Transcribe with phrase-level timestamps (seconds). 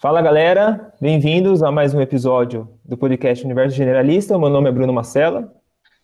[0.00, 4.38] Fala galera, bem-vindos a mais um episódio do podcast Universo Generalista.
[4.38, 5.52] Meu nome é Bruno Marcela.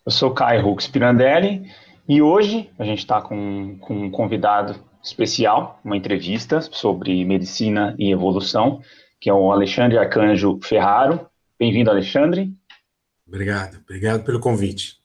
[0.05, 1.63] Eu sou Caio Hux Pirandelli
[2.07, 8.11] e hoje a gente está com, com um convidado especial, uma entrevista sobre medicina e
[8.11, 8.81] evolução,
[9.19, 11.27] que é o Alexandre Arcanjo Ferraro.
[11.59, 12.53] Bem-vindo, Alexandre.
[13.27, 14.97] Obrigado, obrigado pelo convite.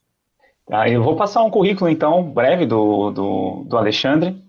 [0.69, 4.42] Tá, eu vou passar um currículo, então, breve do, do, do Alexandre,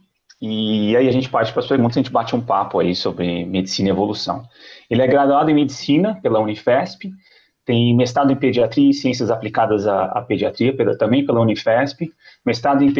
[0.45, 3.45] e aí a gente parte para as perguntas, a gente bate um papo aí sobre
[3.45, 4.43] medicina e evolução.
[4.89, 7.09] Ele é graduado em medicina pela Unifesp,
[7.63, 12.11] tem mestrado em pediatria e ciências aplicadas à, à pediatria, pela, também pela Unifesp,
[12.45, 12.93] mestrado em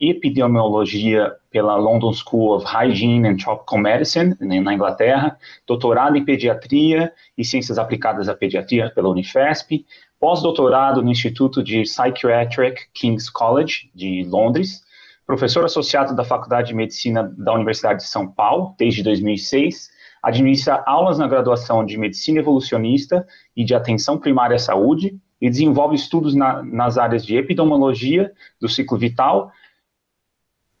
[0.00, 7.12] epidemiologia pela London School of Hygiene and Tropical Medicine, né, na Inglaterra, doutorado em pediatria
[7.36, 9.84] e ciências aplicadas à pediatria pela Unifesp,
[10.18, 14.87] pós-doutorado no Instituto de Psychiatric King's College, de Londres,
[15.28, 19.90] professor associado da Faculdade de Medicina da Universidade de São Paulo, desde 2006,
[20.22, 25.94] administra aulas na graduação de Medicina Evolucionista e de Atenção Primária à Saúde e desenvolve
[25.94, 29.52] estudos na, nas áreas de epidemiologia do ciclo vital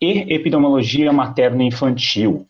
[0.00, 2.48] e epidemiologia materno-infantil.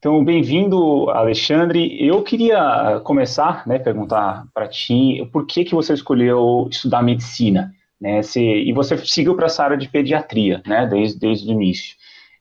[0.00, 2.04] Então, bem-vindo, Alexandre.
[2.04, 8.20] Eu queria começar, né, perguntar para ti, por que que você escolheu estudar medicina, né?
[8.20, 11.94] Se, e você seguiu para essa área de pediatria, né, desde, desde o início.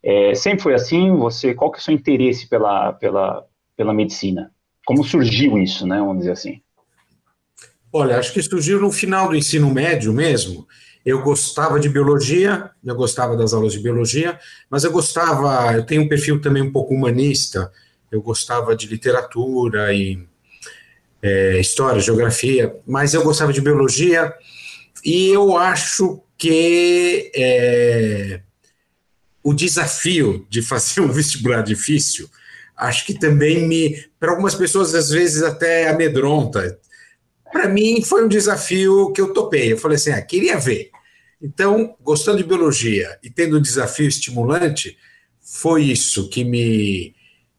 [0.04, 1.16] É, sempre foi assim?
[1.18, 3.46] Você, qual que é o seu interesse pela, pela,
[3.78, 4.52] pela medicina?
[4.84, 6.60] Como surgiu isso, né, vamos dizer assim?
[7.94, 10.68] Olha, acho que surgiu no final do ensino médio mesmo.
[11.06, 16.02] Eu gostava de biologia, eu gostava das aulas de biologia, mas eu gostava, eu tenho
[16.02, 17.72] um perfil também um pouco humanista,
[18.12, 20.26] eu gostava de literatura e
[21.22, 24.34] é, história, geografia, mas eu gostava de biologia
[25.04, 28.42] e eu acho que é,
[29.44, 32.30] o desafio de fazer um vestibular difícil,
[32.76, 36.80] acho que também me, para algumas pessoas às vezes até amedronta,
[37.52, 39.74] para mim foi um desafio que eu topei.
[39.74, 40.90] Eu falei assim: ah, queria ver.
[41.42, 44.98] Então, gostando de biologia e tendo um desafio estimulante,
[45.42, 47.16] foi isso que me,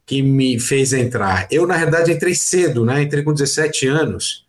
[0.07, 1.49] que me fez entrar.
[1.51, 3.03] Eu, na verdade, entrei cedo, né?
[3.03, 4.47] Entrei com 17 anos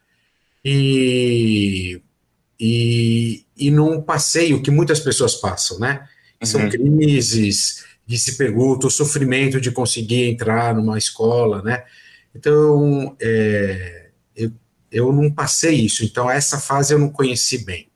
[0.63, 1.99] e,
[2.59, 6.07] e, e não passei o que muitas pessoas passam, né?
[6.41, 6.47] Uhum.
[6.47, 11.83] São crises de se pergunta, o sofrimento de conseguir entrar numa escola, né?
[12.35, 14.09] Então, é,
[14.91, 17.89] eu não passei isso, então essa fase eu não conheci bem.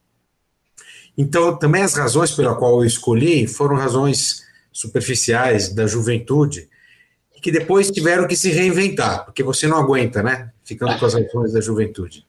[1.18, 6.70] Então, também as razões pela qual eu escolhi foram razões superficiais da juventude,
[7.42, 10.52] que depois tiveram que se reinventar, porque você não aguenta, né?
[10.64, 12.27] Ficando com as razões da juventude.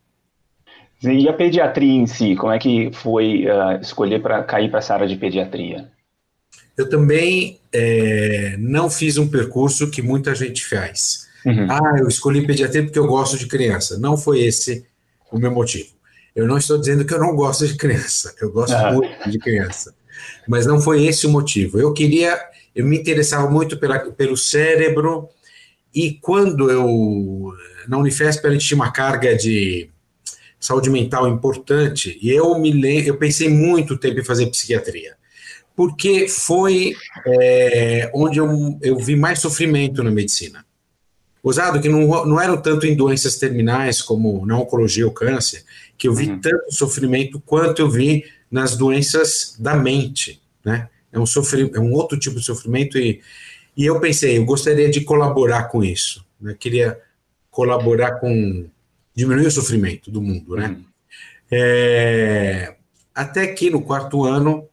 [1.02, 4.94] E a pediatria em si, como é que foi uh, escolher para cair para essa
[4.94, 5.88] área de pediatria?
[6.76, 11.28] Eu também é, não fiz um percurso que muita gente faz.
[11.44, 11.66] Uhum.
[11.70, 13.98] Ah, eu escolhi pediatria porque eu gosto de criança.
[13.98, 14.84] Não foi esse
[15.30, 15.90] o meu motivo.
[16.34, 18.34] Eu não estou dizendo que eu não gosto de criança.
[18.40, 18.94] Eu gosto uhum.
[18.94, 19.94] muito de criança.
[20.46, 21.78] Mas não foi esse o motivo.
[21.78, 22.38] Eu queria,
[22.74, 25.28] eu me interessava muito pela, pelo cérebro
[25.94, 27.52] e quando eu
[27.88, 29.90] na Unifesp a gente tinha uma carga de
[30.58, 35.16] saúde mental importante e eu me eu pensei muito tempo em fazer psiquiatria
[35.76, 36.94] porque foi
[37.26, 40.64] é, onde eu, eu vi mais sofrimento na medicina
[41.42, 45.64] usado que não, não eram tanto em doenças terminais como na oncologia ou câncer,
[45.96, 46.40] que eu vi uhum.
[46.40, 50.88] tanto sofrimento quanto eu vi nas doenças da mente, né?
[51.10, 53.22] É um, sofrimento, é um outro tipo de sofrimento e,
[53.76, 56.54] e eu pensei, eu gostaria de colaborar com isso, né?
[56.58, 56.98] Queria
[57.50, 58.66] colaborar com
[59.18, 60.76] diminuir o sofrimento do mundo, né?
[61.50, 62.76] É,
[63.12, 64.68] até que no quarto ano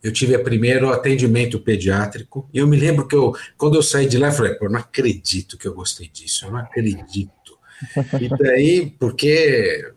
[0.00, 4.18] eu tive primeiro atendimento pediátrico, e eu me lembro que eu, quando eu saí de
[4.18, 7.58] lá, eu falei, pô, não acredito que eu gostei disso, eu não acredito.
[8.20, 9.92] E daí, porque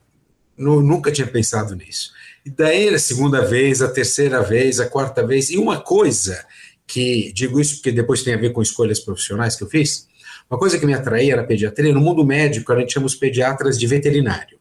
[0.58, 2.14] não, nunca tinha pensado nisso.
[2.44, 6.44] E daí, a segunda vez, a terceira vez, a quarta vez, e uma coisa
[6.88, 10.08] que, digo isso porque depois tem a ver com escolhas profissionais que eu fiz,
[10.50, 13.78] uma coisa que me atraía na pediatria, no mundo médico, a gente chama os pediatras
[13.78, 14.58] de veterinário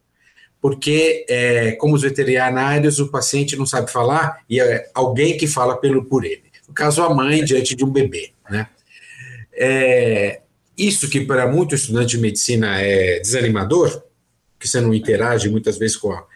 [0.61, 5.77] porque, é, como os veterinários, o paciente não sabe falar e é alguém que fala
[5.77, 6.43] pelo, por ele.
[6.67, 8.33] No caso, a mãe diante de um bebê.
[8.51, 8.67] Né?
[9.53, 10.41] É,
[10.77, 14.03] isso que para muito estudante de medicina é desanimador,
[14.59, 16.27] que você não interage muitas vezes com, a,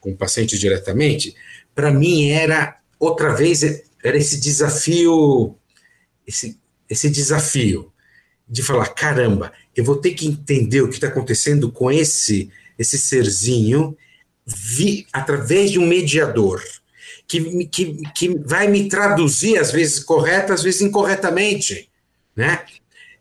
[0.00, 1.34] com o paciente diretamente,
[1.74, 3.62] para mim era, outra vez,
[4.02, 5.56] era esse desafio,
[6.26, 6.58] esse,
[6.88, 7.92] esse desafio
[8.48, 12.98] de falar, caramba, eu vou ter que entender o que está acontecendo com esse esse
[12.98, 13.96] serzinho,
[14.44, 16.62] vi, através de um mediador,
[17.26, 21.88] que, que, que vai me traduzir, às vezes correta, às vezes incorretamente,
[22.36, 22.64] né?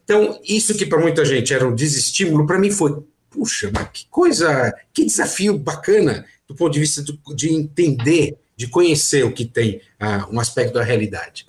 [0.04, 4.06] Então, isso que para muita gente era um desestímulo, para mim foi, puxa, mas que
[4.10, 9.46] coisa, que desafio bacana do ponto de vista do, de entender, de conhecer o que
[9.46, 11.48] tem ah, um aspecto da realidade.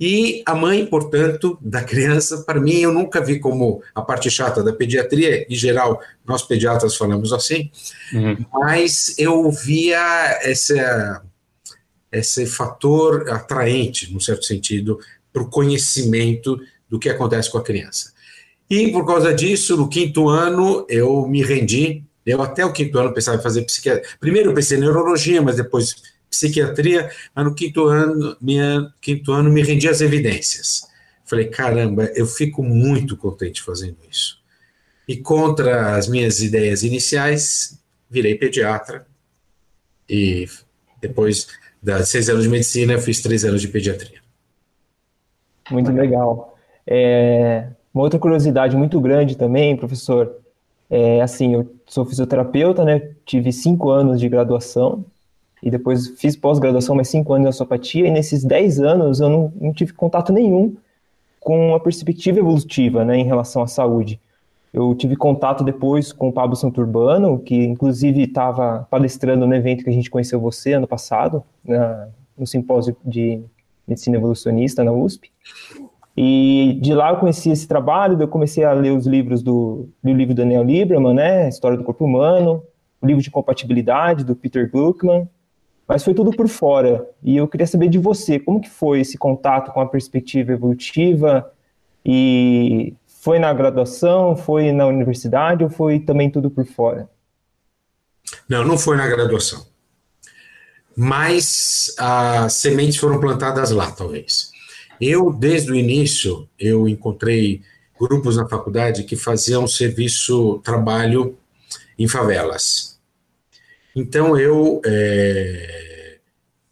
[0.00, 4.62] E a mãe, portanto, da criança, para mim, eu nunca vi como a parte chata
[4.62, 7.70] da pediatria, em geral, nós pediatras falamos assim,
[8.14, 8.38] uhum.
[8.50, 11.22] mas eu via essa,
[12.10, 14.98] esse fator atraente, num certo sentido,
[15.30, 16.58] para o conhecimento
[16.88, 18.12] do que acontece com a criança.
[18.70, 22.04] E por causa disso, no quinto ano, eu me rendi.
[22.24, 24.08] Eu até o quinto ano pensava em fazer psiquiatria.
[24.18, 25.94] Primeiro eu pensei em neurologia, mas depois
[26.30, 30.88] psiquiatria, mas no quinto ano, minha, quinto ano me rendi às evidências.
[31.24, 34.40] Falei, caramba, eu fico muito contente fazendo isso.
[35.06, 39.06] E contra as minhas ideias iniciais, virei pediatra.
[40.08, 40.46] E
[41.00, 41.48] depois
[41.82, 44.20] das seis anos de medicina, eu fiz três anos de pediatria.
[45.70, 46.56] Muito legal.
[46.86, 50.36] É, uma outra curiosidade muito grande também, professor,
[50.88, 53.12] é assim, eu sou fisioterapeuta, né?
[53.24, 55.04] Tive cinco anos de graduação
[55.62, 59.52] e depois fiz pós-graduação, mais cinco anos em osteopatia, e nesses dez anos eu não,
[59.60, 60.76] não, tive contato nenhum
[61.38, 64.20] com a perspectiva evolutiva né, em relação à saúde.
[64.72, 69.90] Eu tive contato depois com o Pablo Santurbano, que inclusive estava palestrando no evento que
[69.90, 72.08] a gente conheceu você ano passado, na,
[72.38, 73.42] no simpósio de
[73.86, 75.30] medicina evolucionista na USP.
[76.16, 80.12] E de lá eu conheci esse trabalho, eu comecei a ler os livros do, do
[80.12, 82.62] livro Daniel Lieberman, né, História do Corpo Humano,
[83.00, 85.28] o livro de compatibilidade do Peter Gluckman,
[85.90, 87.04] mas foi tudo por fora.
[87.20, 91.52] E eu queria saber de você, como que foi esse contato com a perspectiva evolutiva?
[92.06, 97.10] E foi na graduação, foi na universidade ou foi também tudo por fora?
[98.48, 99.66] Não, não foi na graduação.
[100.96, 104.52] Mas as sementes foram plantadas lá, talvez.
[105.00, 107.62] Eu, desde o início, eu encontrei
[108.00, 111.36] grupos na faculdade que faziam serviço, trabalho
[111.98, 112.99] em favelas.
[113.94, 116.18] Então eu é,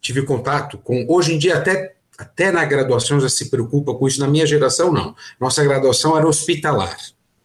[0.00, 1.04] tive contato com.
[1.08, 4.20] Hoje em dia, até, até na graduação já se preocupa com isso.
[4.20, 5.14] Na minha geração, não.
[5.40, 6.96] Nossa graduação era hospitalar.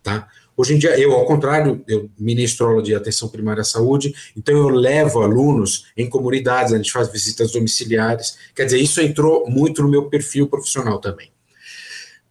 [0.01, 0.27] Tá?
[0.55, 4.55] Hoje em dia, eu, ao contrário, eu ministro aula de atenção primária à saúde, então
[4.55, 8.37] eu levo alunos em comunidades, a gente faz visitas domiciliares.
[8.55, 11.31] Quer dizer, isso entrou muito no meu perfil profissional também.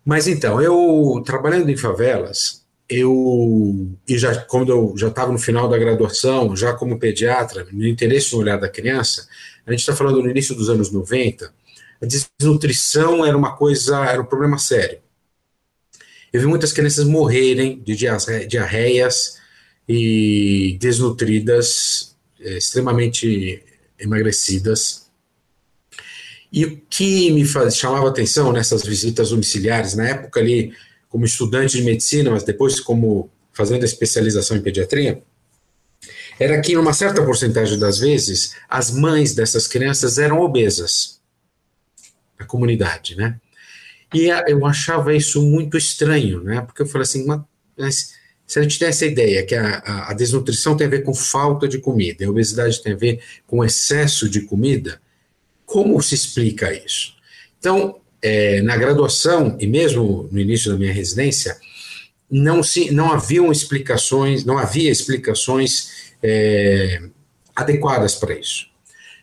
[0.04, 2.61] Mas então, eu trabalhando em favelas,
[2.92, 7.86] eu e já quando eu já estava no final da graduação, já como pediatra, no
[7.86, 9.26] interesse no olhar da criança,
[9.66, 11.52] a gente está falando no início dos anos 90,
[12.00, 14.98] a desnutrição era uma coisa, era um problema sério.
[16.32, 17.94] Eu vi muitas crianças morrerem de
[18.46, 19.38] diarreias
[19.88, 23.62] e desnutridas, é, extremamente
[23.98, 25.06] emagrecidas.
[26.52, 30.74] E o que me faz, chamava atenção nessas visitas domiciliares, na época ali,
[31.12, 35.22] como estudante de medicina, mas depois como fazendo a especialização em pediatria,
[36.40, 41.20] era que, numa certa porcentagem das vezes, as mães dessas crianças eram obesas
[42.40, 43.38] na comunidade, né?
[44.14, 46.62] E eu achava isso muito estranho, né?
[46.62, 47.26] Porque eu falei assim,
[47.76, 48.14] mas
[48.46, 51.14] se a gente tem essa ideia que a, a, a desnutrição tem a ver com
[51.14, 54.98] falta de comida, a obesidade tem a ver com excesso de comida,
[55.66, 57.14] como se explica isso?
[57.58, 61.58] Então, é, na graduação e mesmo no início da minha residência,
[62.30, 67.02] não, se, não haviam explicações, não havia explicações é,
[67.54, 68.68] adequadas para isso.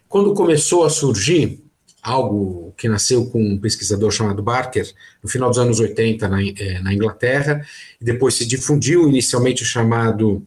[0.07, 1.63] Quando começou a surgir
[2.01, 4.89] algo que nasceu com um pesquisador chamado Barker,
[5.23, 7.65] no final dos anos 80 na, é, na Inglaterra,
[7.99, 10.45] e depois se difundiu inicialmente chamado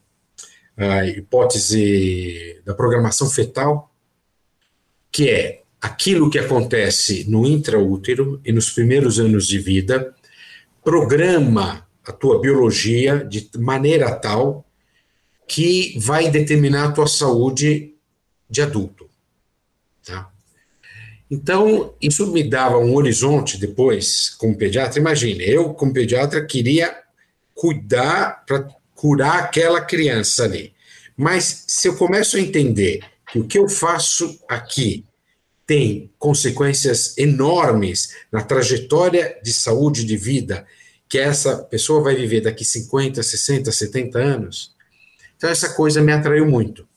[0.76, 3.90] a hipótese da programação fetal,
[5.10, 10.14] que é aquilo que acontece no intraútero e nos primeiros anos de vida,
[10.84, 14.64] programa a tua biologia de maneira tal
[15.46, 17.94] que vai determinar a tua saúde
[18.48, 19.10] de adulto.
[20.06, 20.30] Tá?
[21.28, 25.00] Então, isso me dava um horizonte depois, como pediatra.
[25.00, 26.96] Imagine, eu, como pediatra, queria
[27.54, 30.72] cuidar para curar aquela criança ali.
[31.16, 35.04] Mas se eu começo a entender que o que eu faço aqui
[35.66, 40.66] tem consequências enormes na trajetória de saúde de vida
[41.08, 44.74] que essa pessoa vai viver daqui 50, 60, 70 anos.
[45.36, 46.88] Então, essa coisa me atraiu muito.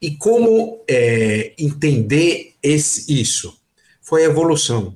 [0.00, 3.58] E como é, entender esse, isso?
[4.00, 4.94] Foi a evolução.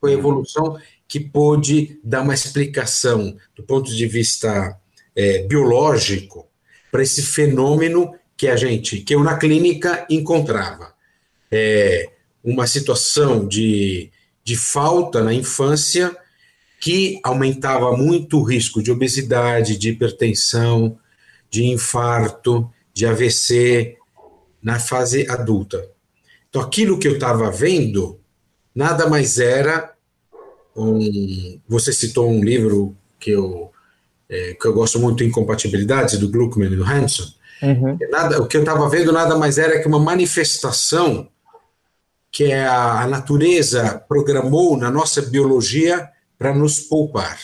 [0.00, 4.78] Foi a evolução que pôde dar uma explicação do ponto de vista
[5.14, 6.48] é, biológico
[6.90, 10.93] para esse fenômeno que a gente, que eu na clínica encontrava
[11.54, 12.10] é,
[12.42, 14.10] uma situação de,
[14.42, 16.16] de falta na infância
[16.80, 20.98] que aumentava muito o risco de obesidade, de hipertensão,
[21.48, 23.96] de infarto, de AVC
[24.60, 25.88] na fase adulta.
[26.50, 28.18] Então, aquilo que eu estava vendo
[28.74, 29.94] nada mais era
[30.76, 31.60] um.
[31.68, 33.70] Você citou um livro que eu,
[34.28, 37.32] é, que eu gosto muito, Incompatibilidades, do Gluckman e do Hanson.
[37.62, 37.96] Uhum.
[38.10, 41.28] Nada, o que eu estava vendo nada mais era que uma manifestação
[42.34, 47.38] que é a, natureza programou na nossa biologia para nos poupar.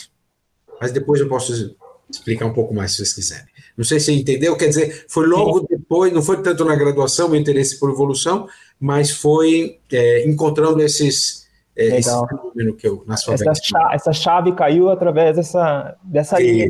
[0.81, 1.77] Mas depois eu posso
[2.11, 3.47] explicar um pouco mais se vocês quiserem.
[3.77, 7.29] Não sei se você entendeu, quer dizer, foi logo depois, não foi tanto na graduação,
[7.29, 8.49] meu interesse por evolução,
[8.81, 14.13] mas foi é, encontrando esses, é, esse fenômeno que eu, na sua essa, chave, essa
[14.13, 16.69] chave caiu através dessa, dessa linha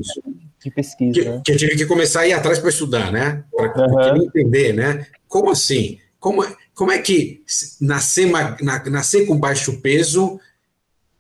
[0.63, 1.13] de pesquisa.
[1.15, 1.43] Que, né?
[1.43, 3.45] que, eu tive que começar a ir atrás para estudar, né?
[3.51, 4.25] Para uhum.
[4.25, 5.07] entender, né?
[5.27, 5.99] Como assim?
[6.21, 6.45] Como,
[6.81, 7.43] como é que
[7.79, 8.27] nascer,
[8.63, 10.41] na, nascer com baixo peso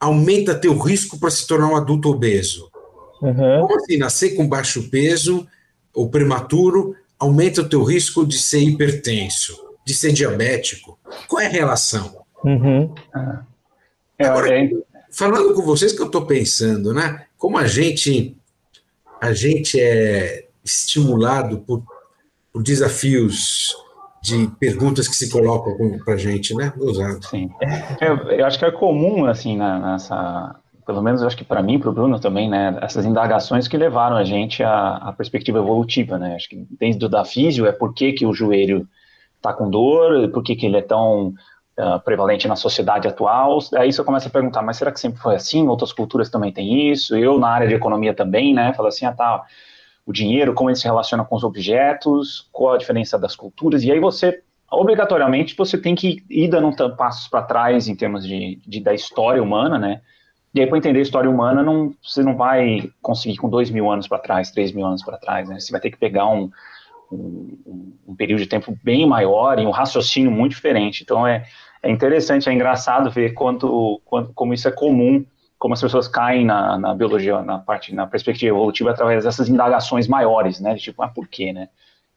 [0.00, 2.70] aumenta teu risco para se tornar um adulto obeso?
[3.20, 3.60] Uhum.
[3.60, 5.46] Como assim nascer com baixo peso
[5.92, 10.98] ou prematuro aumenta o teu risco de ser hipertenso, de ser diabético?
[11.28, 12.24] Qual é a relação?
[12.42, 12.94] Uhum.
[14.18, 14.70] É, Agora, é...
[15.10, 17.26] falando com vocês que eu estou pensando, né?
[17.36, 18.34] Como a gente
[19.20, 21.84] a gente é estimulado por,
[22.50, 23.76] por desafios
[24.22, 26.72] de perguntas que se colocam para a gente, né?
[26.78, 27.24] Usado.
[27.26, 27.50] Sim.
[28.00, 31.78] Eu, eu, acho que é comum, assim, nessa, pelo menos eu acho que para mim,
[31.78, 32.76] para o Bruno também, né?
[32.82, 36.34] Essas indagações que levaram a gente à, à perspectiva evolutiva, né?
[36.34, 38.86] Acho que desde o da físio é por que, que o joelho
[39.36, 41.28] está com dor, por que, que ele é tão
[41.78, 43.58] uh, prevalente na sociedade atual.
[43.74, 45.66] Aí você começa a perguntar, mas será que sempre foi assim?
[45.66, 47.16] Outras culturas também têm isso?
[47.16, 48.72] Eu, na área de economia também, né?
[48.74, 49.44] Falo assim, ah, tá
[50.10, 53.90] o dinheiro, como ele se relaciona com os objetos, qual a diferença das culturas, e
[53.90, 58.80] aí você, obrigatoriamente, você tem que ir dando passos para trás em termos de, de,
[58.80, 60.00] da história humana, né?
[60.52, 63.88] E aí, para entender a história humana, não, você não vai conseguir com dois mil
[63.88, 65.60] anos para trás, três mil anos para trás, né?
[65.60, 66.50] Você vai ter que pegar um,
[67.12, 71.04] um, um, período de tempo bem maior e um raciocínio muito diferente.
[71.04, 71.44] Então, é,
[71.80, 75.24] é interessante, é engraçado ver quanto, quanto, como isso é comum
[75.60, 80.08] como as pessoas caem na, na, biologia, na parte, na perspectiva evolutiva através dessas indagações
[80.08, 80.74] maiores, né?
[80.74, 81.68] De tipo, ah, por quê, né?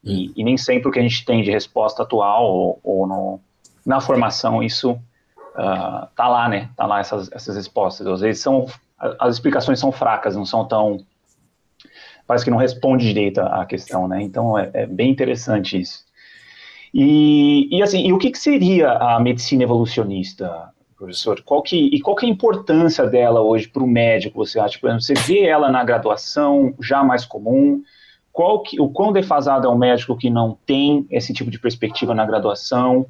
[0.01, 0.33] E, hum.
[0.37, 3.39] e nem sempre o que a gente tem de resposta atual ou, ou no,
[3.85, 6.69] na formação isso uh, tá lá, né?
[6.77, 8.07] Tá lá essas, essas respostas.
[8.07, 8.65] Às vezes são
[9.19, 11.05] as explicações são fracas, não são tão
[12.25, 14.21] parece que não responde direito à questão, né?
[14.21, 16.05] Então é, é bem interessante isso.
[16.93, 20.69] E, e assim, e o que, que seria a medicina evolucionista?
[21.03, 21.41] Professor?
[21.41, 24.79] Qual que, e qual que é a importância dela hoje para o médico, você acha?
[24.79, 27.83] Por exemplo, você vê ela na graduação, já mais comum,
[28.31, 32.15] qual que, o quão defasado é um médico que não tem esse tipo de perspectiva
[32.15, 33.05] na graduação?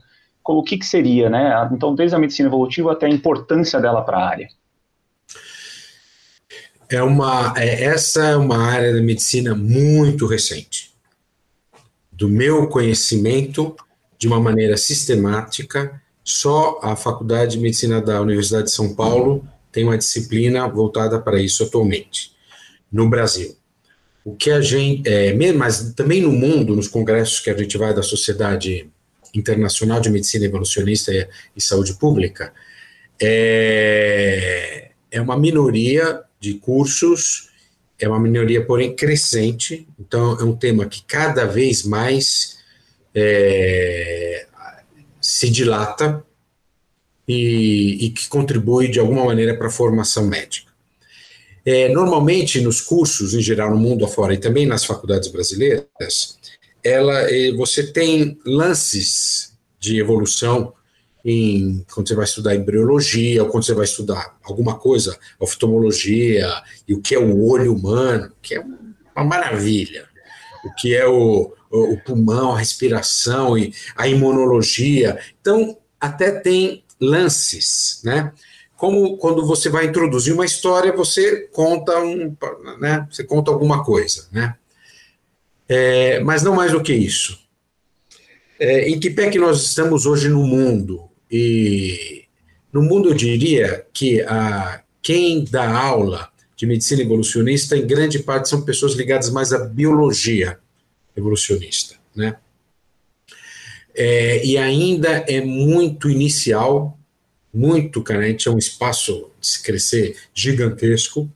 [0.46, 1.70] O que, que seria, né?
[1.72, 4.50] Então, desde a medicina evolutiva até a importância dela para a área.
[6.90, 10.92] É uma, é, essa é uma área da medicina muito recente.
[12.12, 13.76] Do meu conhecimento,
[14.18, 19.84] de uma maneira sistemática, só a Faculdade de Medicina da Universidade de São Paulo tem
[19.84, 22.32] uma disciplina voltada para isso atualmente,
[22.92, 23.56] no Brasil.
[24.24, 27.94] O que a gente, é, mas também no mundo, nos congressos que a gente vai
[27.94, 28.90] da Sociedade
[29.36, 31.28] Internacional de Medicina Evolucionista e,
[31.58, 32.54] e Saúde Pública,
[33.22, 37.50] é, é uma minoria de cursos,
[38.00, 42.58] é uma minoria, porém, crescente, então é um tema que cada vez mais
[43.14, 44.48] é,
[45.24, 46.22] se dilata
[47.26, 50.70] e, e que contribui de alguma maneira para a formação médica.
[51.66, 56.38] É, normalmente, nos cursos, em geral, no mundo afora e também nas faculdades brasileiras,
[56.84, 60.74] ela, é, você tem lances de evolução
[61.24, 66.52] em, quando você vai estudar embriologia, ou quando você vai estudar alguma coisa, oftalmologia,
[66.86, 70.06] e o que é o olho humano, que é uma maravilha.
[70.66, 75.20] O que é o, o pulmão, a respiração e a imunologia.
[75.42, 78.32] Então, até tem lances, né?
[78.78, 82.36] Como quando você vai introduzir uma história, você conta um,
[82.80, 83.08] né?
[83.10, 84.56] Você conta alguma coisa, né?
[85.68, 87.40] É, mas não mais do que isso.
[88.60, 91.10] É, em que pé que nós estamos hoje no mundo?
[91.32, 92.26] E
[92.72, 98.50] no mundo eu diria que a, quem dá aula de medicina evolucionista, em grande parte,
[98.50, 100.60] são pessoas ligadas mais à biologia
[101.16, 102.38] evolucionista, né?
[103.96, 106.98] É, e ainda é muito inicial,
[107.54, 111.30] muito carente, é um espaço de se crescer gigantesco.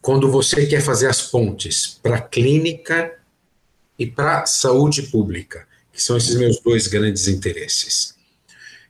[0.00, 3.12] Quando você quer fazer as pontes para a clínica
[3.98, 8.14] e para a saúde pública, que são esses meus dois grandes interesses.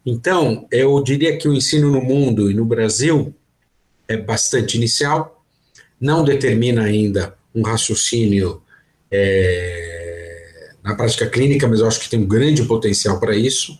[0.04, 3.34] Então, eu diria que o ensino no mundo e no Brasil
[4.06, 5.44] é bastante inicial,
[6.00, 8.62] não determina ainda um raciocínio
[9.10, 13.78] é, na prática clínica, mas eu acho que tem um grande potencial para isso.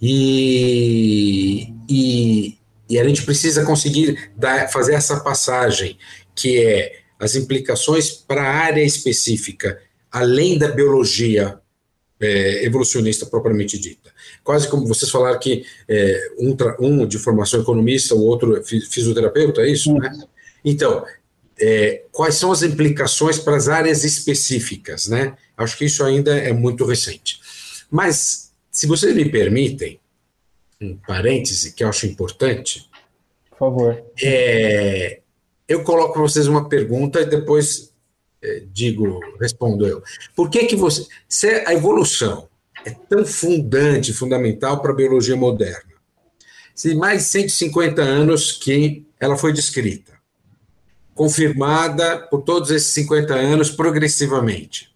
[0.00, 5.98] E, e, e, a gente precisa conseguir dar, fazer essa passagem,
[6.34, 9.80] que é as implicações para a área específica,
[10.10, 11.58] além da biologia
[12.20, 14.10] é, evolucionista propriamente dita.
[14.42, 19.62] Quase como vocês falaram que é, um, um, de formação economista, o outro é fisioterapeuta,
[19.62, 19.92] é isso?
[19.94, 20.10] Né?
[20.64, 21.04] Então,
[21.60, 25.36] é, quais são as implicações para as áreas específicas, né?
[25.56, 27.40] Acho que isso ainda é muito recente.
[27.90, 29.98] Mas, se vocês me permitem,
[30.80, 32.88] um parêntese que eu acho importante.
[33.50, 34.04] Por favor.
[34.22, 35.20] É,
[35.66, 37.92] eu coloco para vocês uma pergunta e depois
[38.42, 40.02] é, digo, respondo eu.
[40.34, 42.48] Por que que você, se a evolução
[42.84, 45.92] é tão fundante, fundamental para a biologia moderna,
[46.74, 50.17] se mais de 150 anos que ela foi descrita,
[51.18, 54.94] confirmada por todos esses 50 anos progressivamente.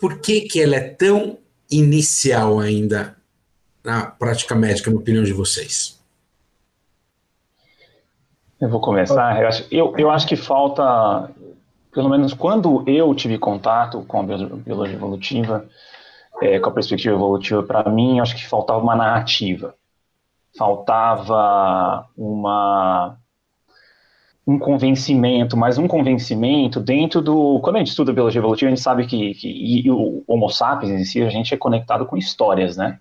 [0.00, 1.38] Por que, que ela é tão
[1.70, 3.16] inicial ainda
[3.84, 6.02] na prática médica, na opinião de vocês?
[8.60, 9.40] Eu vou começar.
[9.40, 11.30] Eu acho, eu, eu acho que falta,
[11.92, 15.68] pelo menos quando eu tive contato com a biologia evolutiva,
[16.42, 19.76] é, com a perspectiva evolutiva, para mim, acho que faltava uma narrativa.
[20.58, 23.16] Faltava uma
[24.46, 27.60] um convencimento, mas um convencimento dentro do.
[27.60, 31.04] Quando a gente estuda biologia evolutiva, a gente sabe que, que o Homo sapiens em
[31.04, 32.98] si, a gente é conectado com histórias, né?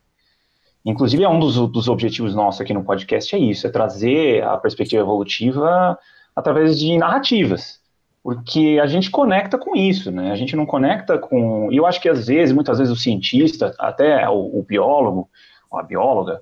[0.86, 4.58] Inclusive, é um dos, dos objetivos nossos aqui no podcast, é isso, é trazer a
[4.58, 5.98] perspectiva evolutiva
[6.36, 7.82] através de narrativas.
[8.22, 10.32] Porque a gente conecta com isso, né?
[10.32, 11.70] A gente não conecta com.
[11.72, 15.30] E eu acho que às vezes, muitas vezes, o cientista, até o, o biólogo,
[15.70, 16.42] ou a bióloga,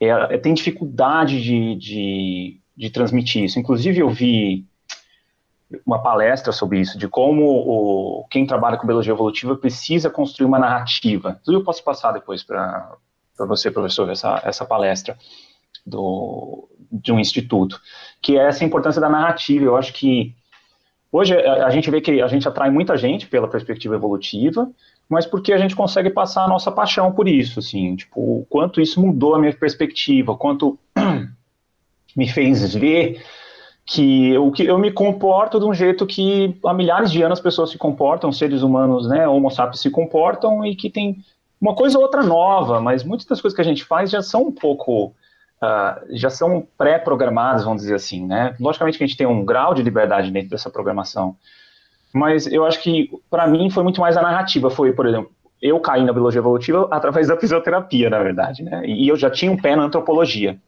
[0.00, 3.58] é, é, tem dificuldade de, de de transmitir isso.
[3.58, 4.66] Inclusive, eu vi
[5.84, 10.58] uma palestra sobre isso, de como o, quem trabalha com biologia evolutiva precisa construir uma
[10.58, 11.40] narrativa.
[11.46, 12.96] Eu posso passar depois para
[13.38, 15.16] você, professor, essa, essa palestra
[15.84, 17.80] do, de um instituto,
[18.22, 19.64] que é essa importância da narrativa.
[19.64, 20.34] Eu acho que
[21.10, 24.70] hoje a, a gente vê que a gente atrai muita gente pela perspectiva evolutiva,
[25.08, 28.80] mas porque a gente consegue passar a nossa paixão por isso, assim, tipo, o quanto
[28.80, 30.78] isso mudou a minha perspectiva, quanto
[32.16, 33.22] me fez ver
[33.86, 37.42] que eu, que eu me comporto de um jeito que há milhares de anos as
[37.42, 41.18] pessoas se comportam, seres humanos, né, homo sapiens se comportam e que tem
[41.60, 44.48] uma coisa ou outra nova, mas muitas das coisas que a gente faz já são
[44.48, 45.14] um pouco,
[45.62, 49.72] uh, já são pré-programadas, vamos dizer assim, né, logicamente que a gente tem um grau
[49.72, 51.36] de liberdade dentro dessa programação,
[52.12, 55.30] mas eu acho que para mim foi muito mais a narrativa, foi, por exemplo,
[55.62, 59.52] eu caí na biologia evolutiva através da fisioterapia, na verdade, né, e eu já tinha
[59.52, 60.58] um pé na antropologia,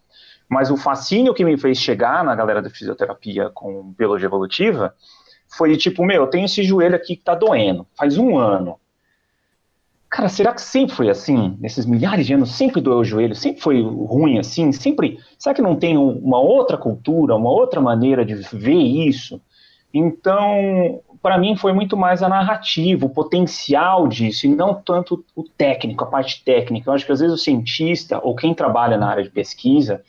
[0.48, 4.94] mas o fascínio que me fez chegar na galera da fisioterapia com biologia evolutiva
[5.46, 8.78] foi tipo, meu, eu tenho esse joelho aqui que tá doendo, faz um ano.
[10.10, 11.56] Cara, será que sempre foi assim?
[11.60, 13.34] Nesses milhares de anos, sempre doeu o joelho?
[13.34, 14.72] Sempre foi ruim assim?
[14.72, 15.18] Sempre.
[15.38, 19.40] Será que não tem uma outra cultura, uma outra maneira de ver isso?
[19.92, 25.42] Então, para mim, foi muito mais a narrativa, o potencial disso, e não tanto o
[25.42, 26.88] técnico, a parte técnica.
[26.88, 30.02] Eu acho que às vezes o cientista, ou quem trabalha na área de pesquisa,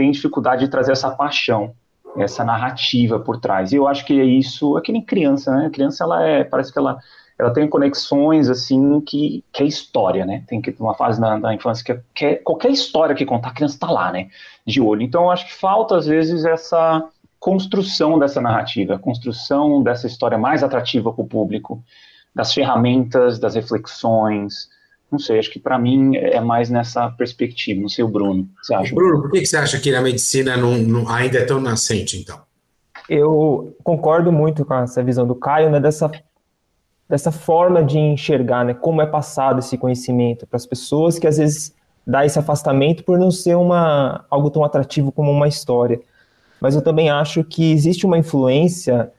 [0.00, 1.74] tem dificuldade de trazer essa paixão,
[2.16, 3.70] essa narrativa por trás.
[3.70, 5.66] E eu acho que é isso, é que nem criança, né?
[5.66, 6.98] A criança, ela é, parece que ela,
[7.38, 10.42] ela tem conexões, assim, que, que é história, né?
[10.48, 13.50] Tem que uma fase na, na infância que, é, que é, qualquer história que contar,
[13.50, 14.30] a criança está lá, né?
[14.66, 15.02] De olho.
[15.02, 17.06] Então, eu acho que falta, às vezes, essa
[17.38, 21.84] construção dessa narrativa, construção dessa história mais atrativa para o público,
[22.34, 24.70] das ferramentas, das reflexões,
[25.10, 27.80] não sei, acho que para mim é mais nessa perspectiva.
[27.80, 28.48] Não sei o Bruno.
[28.62, 28.94] Você acha?
[28.94, 32.38] Bruno, por que você acha que a medicina não, não, ainda é tão nascente, então?
[33.08, 36.10] Eu concordo muito com essa visão do Caio, né, dessa,
[37.08, 41.38] dessa forma de enxergar né, como é passado esse conhecimento para as pessoas que às
[41.38, 41.74] vezes
[42.06, 46.00] dá esse afastamento por não ser uma, algo tão atrativo como uma história.
[46.60, 49.10] Mas eu também acho que existe uma influência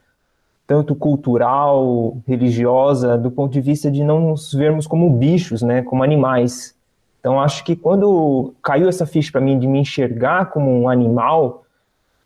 [0.72, 6.02] tanto cultural, religiosa, do ponto de vista de não nos vermos como bichos, né, como
[6.02, 6.74] animais.
[7.20, 11.64] Então acho que quando caiu essa ficha para mim de me enxergar como um animal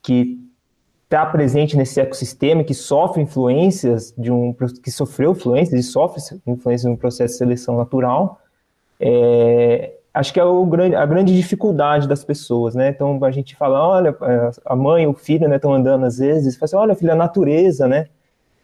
[0.00, 0.38] que
[1.06, 6.88] está presente nesse ecossistema, que sofre influências de um que sofreu influências e sofre influências
[6.88, 8.40] no processo de seleção natural,
[9.00, 12.90] é, acho que é o grande, a grande dificuldade das pessoas, né?
[12.90, 14.16] Então a gente fala, olha,
[14.64, 17.88] a mãe, o filho, né, estão andando às vezes, fala assim, olha, filha, a natureza,
[17.88, 18.06] né?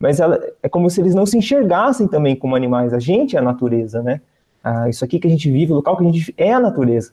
[0.02, 2.92] Mas ela, é como se eles não se enxergassem também como animais.
[2.92, 4.20] A gente é a natureza, né?
[4.62, 7.12] Ah, isso aqui que a gente vive, o local que a gente é a natureza.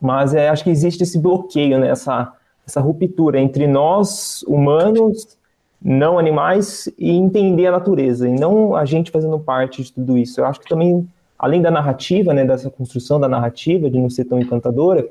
[0.00, 2.32] mas é, acho que existe esse bloqueio, né, essa,
[2.66, 5.38] essa ruptura entre nós, humanos,
[5.80, 10.40] não animais, e entender a natureza, e não a gente fazendo parte de tudo isso.
[10.40, 14.24] Eu acho que também, além da narrativa, né, dessa construção da narrativa, de não ser
[14.24, 15.06] tão encantadora,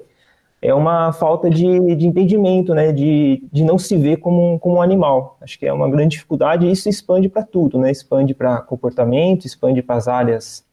[0.61, 4.75] é uma falta de, de entendimento, né, de, de não se ver como um, como
[4.75, 5.37] um animal.
[5.41, 9.45] Acho que é uma grande dificuldade e isso expande para tudo, né, expande para comportamento,
[9.45, 10.63] expande para as áreas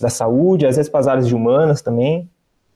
[0.00, 2.28] da saúde, às vezes para as áreas de humanas também.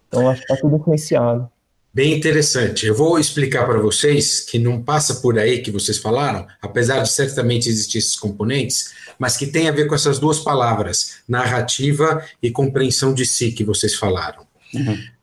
[0.09, 1.49] Então, acho que está tudo influenciado.
[1.95, 2.87] Bem interessante.
[2.87, 7.09] Eu vou explicar para vocês que não passa por aí que vocês falaram, apesar de
[7.09, 12.51] certamente existir esses componentes, mas que tem a ver com essas duas palavras, narrativa e
[12.51, 14.45] compreensão de si, que vocês falaram.
[14.75, 15.16] Uhum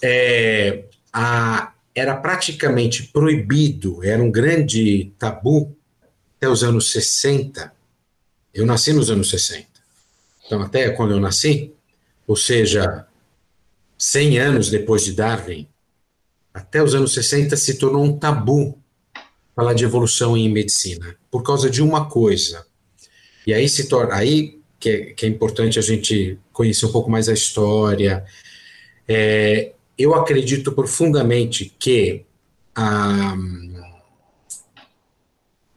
[0.00, 5.76] é, a, era praticamente proibido, era um grande tabu
[6.36, 7.72] até os anos 60.
[8.54, 9.66] Eu nasci nos anos 60.
[10.46, 11.72] Então, até quando eu nasci,
[12.26, 13.06] ou seja,
[13.98, 15.68] 100 anos depois de Darwin,
[16.52, 18.78] até os anos 60 se tornou um tabu
[19.54, 22.66] falar de evolução em medicina, por causa de uma coisa.
[23.46, 27.10] E aí se torna, aí que é, que é importante a gente conhecer um pouco
[27.10, 28.24] mais a história.
[29.06, 32.24] É, eu acredito profundamente que
[32.74, 33.36] a,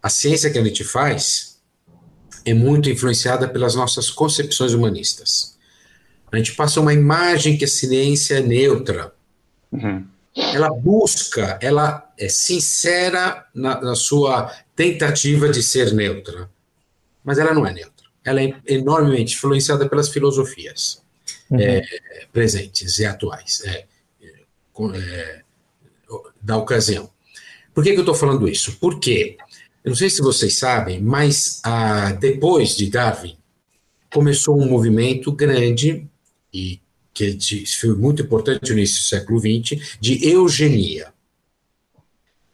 [0.02, 1.60] a ciência que a gente faz
[2.44, 5.58] é muito influenciada pelas nossas concepções humanistas.
[6.32, 9.14] A gente passa uma imagem que a ciência é neutra.
[9.72, 10.06] Uhum.
[10.36, 16.50] Ela busca, ela é sincera na, na, sua tentativa de ser neutra.
[17.24, 18.06] Mas ela não é neutra.
[18.24, 21.02] Ela é enormemente influenciada pelas filosofias
[21.50, 21.60] uhum.
[21.60, 21.84] é,
[22.34, 23.62] presentes e atuais.
[23.66, 23.86] É
[24.94, 25.42] é,
[26.42, 27.10] da ocasião.
[27.74, 28.78] Por que, que eu estou falando isso?
[28.80, 29.38] Porque,
[29.84, 33.38] eu não sei se vocês sabem, mas ah, depois de Darwin,
[34.14, 36.08] começou um movimento grande
[36.54, 36.80] e
[37.14, 37.38] que
[37.80, 41.14] foi muito importante no início do século XX, de eugenia.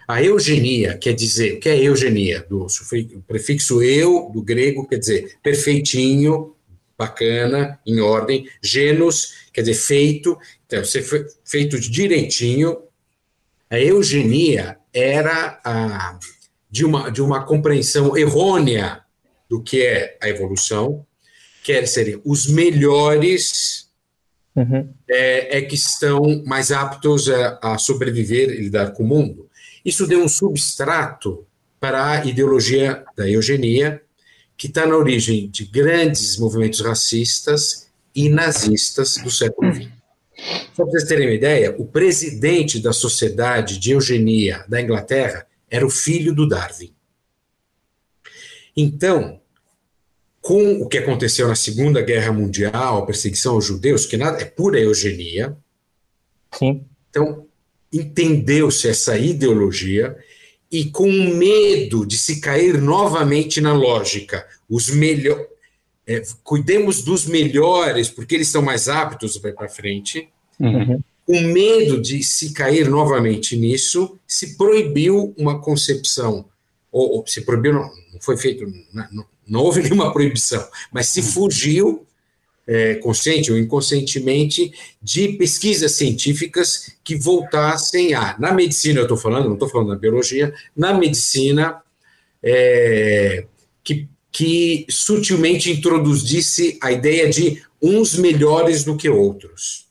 [0.07, 2.45] A eugenia quer dizer, o que é eugenia?
[2.47, 6.53] Do o prefixo eu, do grego, quer dizer perfeitinho,
[6.97, 11.03] bacana, em ordem, genus, quer dizer feito, então, ser
[11.43, 12.83] feito direitinho.
[13.69, 16.19] A eugenia era a,
[16.69, 19.01] de, uma, de uma compreensão errônea
[19.49, 21.05] do que é a evolução,
[21.63, 23.89] quer ser os melhores
[24.55, 24.93] uhum.
[25.09, 29.49] é, é, que estão mais aptos a, a sobreviver e lidar com o mundo.
[29.83, 31.45] Isso deu um substrato
[31.79, 34.01] para a ideologia da eugenia,
[34.55, 39.89] que está na origem de grandes movimentos racistas e nazistas do século XX.
[40.73, 45.85] Só para vocês terem uma ideia, o presidente da Sociedade de Eugenia da Inglaterra era
[45.85, 46.93] o filho do Darwin.
[48.75, 49.39] Então,
[50.41, 54.45] com o que aconteceu na Segunda Guerra Mundial, a perseguição aos judeus, que nada é
[54.45, 55.55] pura eugenia.
[56.51, 56.83] Sim.
[57.09, 57.45] Então,
[57.93, 60.17] entendeu-se essa ideologia
[60.71, 65.50] e com medo de se cair novamente na lógica, os melhores
[66.05, 70.29] é, cuidemos dos melhores, porque eles são mais aptos para frente.
[70.59, 71.01] Uhum.
[71.25, 76.45] Com medo de se cair novamente nisso, se proibiu uma concepção,
[76.91, 77.81] ou, ou se proibiu, não,
[78.13, 82.05] não foi feito, não, não, houve nenhuma proibição, mas se fugiu,
[82.67, 89.45] é, consciente ou inconscientemente, de pesquisas científicas que voltassem a, na medicina eu estou falando,
[89.45, 91.81] não estou falando da biologia, na medicina,
[92.43, 93.45] é,
[93.83, 99.87] que que sutilmente introduzisse a ideia de uns melhores do que outros.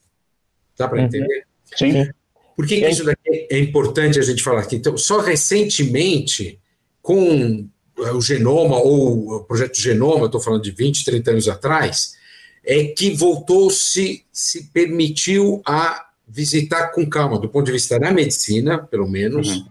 [0.77, 1.05] Dá para uhum.
[1.05, 1.45] entender?
[1.75, 2.09] Sim.
[2.55, 4.75] Por que, que isso daqui é importante a gente falar aqui?
[4.75, 6.59] Então, só recentemente,
[7.01, 12.15] com o genoma, ou o projeto Genoma, estou falando de 20, 30 anos atrás,
[12.63, 18.79] é que voltou-se, se permitiu a visitar com calma, do ponto de vista da medicina,
[18.79, 19.65] pelo menos, uhum.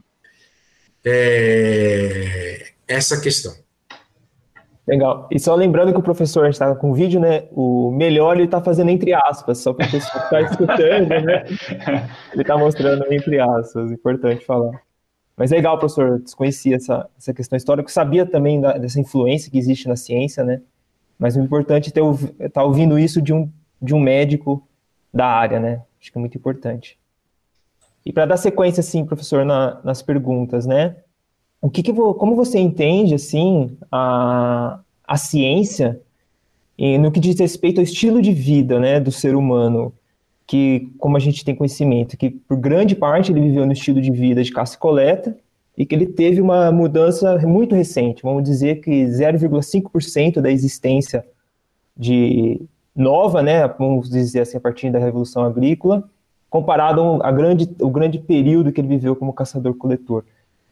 [1.05, 3.57] é, essa questão.
[4.87, 5.29] Legal.
[5.31, 7.45] E só lembrando que o professor, a gente estava com o vídeo, né?
[7.53, 11.45] O melhor ele está fazendo entre aspas, só para o pessoal que está escutando, né?
[12.33, 14.81] Ele está mostrando entre aspas, importante falar.
[15.37, 19.89] Mas legal, professor, desconhecia essa, essa questão histórica, sabia também da, dessa influência que existe
[19.89, 20.61] na ciência, né?
[21.19, 24.67] Mas o importante é estar tá ouvindo isso de um, de um médico
[25.13, 25.83] da área, né?
[26.01, 26.99] Acho que é muito importante.
[28.05, 30.97] E para dar sequência, assim, professor, na, nas perguntas, né?
[31.61, 36.01] O que, que como você entende assim a, a ciência
[36.99, 39.93] no que diz respeito ao estilo de vida né, do ser humano,
[40.47, 44.11] que, como a gente tem conhecimento, que por grande parte ele viveu no estilo de
[44.11, 45.37] vida de caça e coleta,
[45.77, 51.25] e que ele teve uma mudança muito recente, vamos dizer que 0,5% da existência
[51.97, 52.61] de
[52.97, 56.03] nova, né, vamos dizer assim, a partir da Revolução Agrícola,
[56.49, 60.25] comparado a grande, o grande período que ele viveu como caçador-coletor.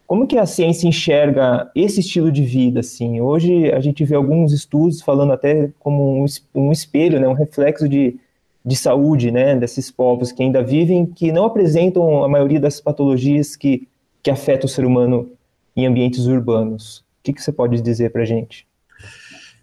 [0.09, 2.81] Como que a ciência enxerga esse estilo de vida?
[2.81, 7.87] Assim, hoje a gente vê alguns estudos falando até como um, espelho, né, um reflexo
[7.87, 8.16] de,
[8.64, 13.55] de saúde, né, desses povos que ainda vivem, que não apresentam a maioria das patologias
[13.55, 13.87] que,
[14.23, 15.31] que afetam o ser humano
[15.77, 17.01] em ambientes urbanos.
[17.01, 18.66] O que, que você pode dizer para a gente?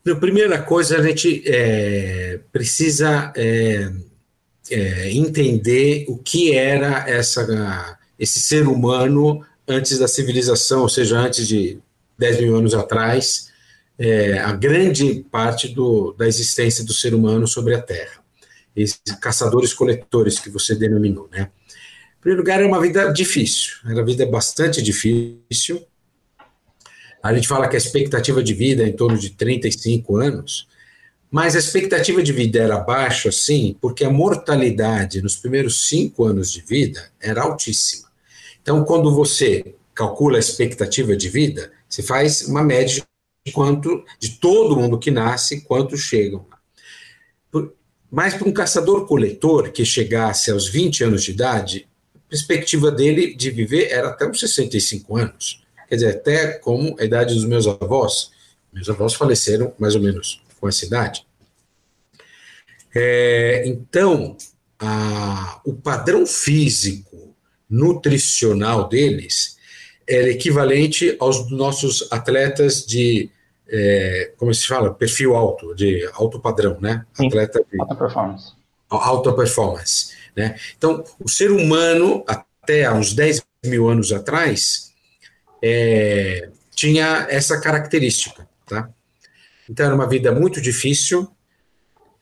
[0.08, 3.92] A primeira coisa, a gente é, precisa é,
[4.70, 11.48] é, entender o que era essa, esse ser humano antes da civilização, ou seja, antes
[11.48, 11.80] de
[12.18, 13.52] 10 mil anos atrás,
[13.98, 18.24] é, a grande parte do, da existência do ser humano sobre a Terra.
[18.76, 21.50] Esses caçadores-coletores que você denominou, né?
[22.18, 25.86] Em primeiro lugar, era uma vida difícil, era uma vida bastante difícil.
[27.22, 30.68] A gente fala que a expectativa de vida é em torno de 35 anos,
[31.30, 36.52] mas a expectativa de vida era baixa, sim, porque a mortalidade nos primeiros cinco anos
[36.52, 38.05] de vida era altíssima.
[38.66, 43.06] Então, quando você calcula a expectativa de vida, você faz uma média
[43.46, 46.44] de quanto de todo mundo que nasce, quantos chegam.
[48.10, 53.52] Mas para um caçador-coletor que chegasse aos 20 anos de idade, a perspectiva dele de
[53.52, 55.64] viver era até uns 65 anos.
[55.88, 58.32] Quer dizer, até como a idade dos meus avós.
[58.74, 61.24] Meus avós faleceram mais ou menos com essa idade.
[62.96, 64.36] É, então,
[64.80, 67.15] a, o padrão físico
[67.76, 69.58] nutricional deles
[70.08, 73.30] era equivalente aos nossos atletas de,
[73.68, 77.06] é, como se fala, perfil alto, de alto padrão, né?
[77.14, 77.28] Sim.
[77.28, 78.54] Atleta de alta performance.
[78.90, 80.56] Alta performance, né?
[80.78, 84.94] Então, o ser humano, até há uns 10 mil anos atrás,
[85.62, 88.90] é, tinha essa característica, tá?
[89.68, 91.28] Então, era uma vida muito difícil,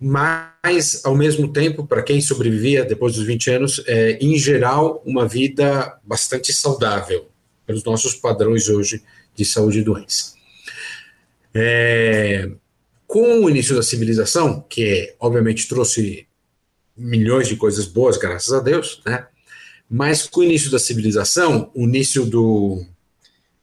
[0.05, 5.25] mas, ao mesmo tempo, para quem sobrevivia depois dos 20 anos, é, em geral, uma
[5.25, 7.29] vida bastante saudável,
[7.65, 9.01] pelos nossos padrões hoje
[9.33, 10.33] de saúde e doença.
[11.53, 12.51] É,
[13.07, 16.27] com o início da civilização, que obviamente trouxe
[16.97, 19.25] milhões de coisas boas, graças a Deus, né?
[19.89, 22.83] mas com o início da civilização, o início do,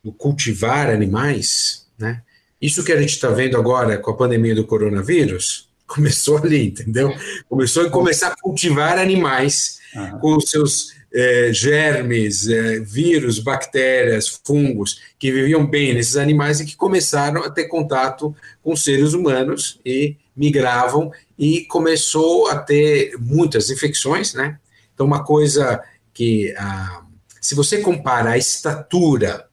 [0.03, 2.22] do cultivar animais, né?
[2.62, 7.12] isso que a gente está vendo agora com a pandemia do coronavírus, começou ali, entendeu?
[7.48, 10.18] Começou a começar a cultivar animais uhum.
[10.20, 16.66] com os seus é, germes, é, vírus, bactérias, fungos que viviam bem nesses animais e
[16.66, 23.68] que começaram a ter contato com seres humanos e migravam e começou a ter muitas
[23.68, 24.59] infecções, né?
[24.94, 25.83] Então uma coisa
[26.14, 27.03] que ah,
[27.40, 29.46] se você compara a estatura,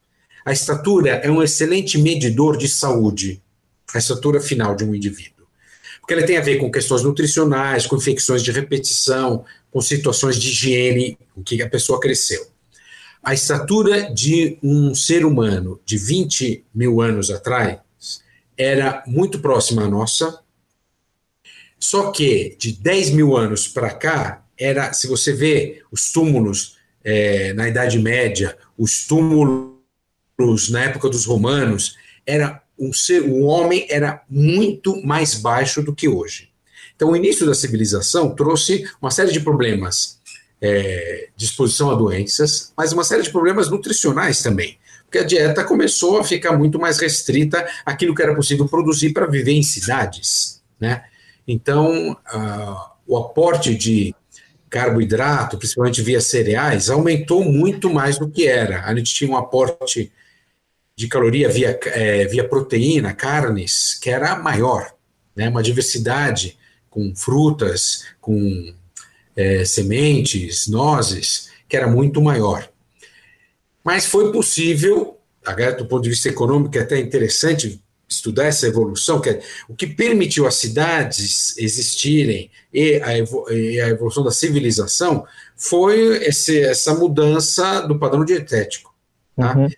[0.46, 3.42] a estatura é um excelente medidor de saúde,
[3.94, 5.37] a estatura final de um indivíduo
[6.08, 10.48] porque ela tem a ver com questões nutricionais, com infecções de repetição, com situações de
[10.48, 12.48] higiene, o que a pessoa cresceu.
[13.22, 17.80] A estatura de um ser humano de 20 mil anos atrás
[18.58, 20.40] era muito próxima à nossa,
[21.78, 27.52] só que de 10 mil anos para cá, era, se você vê os túmulos é,
[27.52, 34.24] na Idade Média, os túmulos na época dos romanos, era um ser, o homem era
[34.30, 36.50] muito mais baixo do que hoje.
[36.96, 40.20] Então, o início da civilização trouxe uma série de problemas
[40.62, 45.64] é, de exposição a doenças, mas uma série de problemas nutricionais também, porque a dieta
[45.64, 50.62] começou a ficar muito mais restrita àquilo que era possível produzir para viver em cidades,
[50.80, 51.04] né?
[51.48, 54.14] Então, uh, o aporte de
[54.70, 58.84] carboidrato, principalmente via cereais, aumentou muito mais do que era.
[58.84, 60.12] A gente tinha um aporte
[60.98, 64.92] de caloria via, é, via proteína, carnes, que era maior,
[65.36, 65.48] né?
[65.48, 66.58] uma diversidade
[66.90, 68.74] com frutas, com
[69.36, 72.68] é, sementes, nozes, que era muito maior.
[73.84, 75.20] Mas foi possível,
[75.78, 77.80] do ponto de vista econômico, é até interessante
[78.10, 83.18] estudar essa evolução, que é, o que permitiu as cidades existirem e a,
[83.54, 88.96] e a evolução da civilização foi esse, essa mudança do padrão dietético.
[89.36, 89.56] Tá?
[89.56, 89.70] Uhum.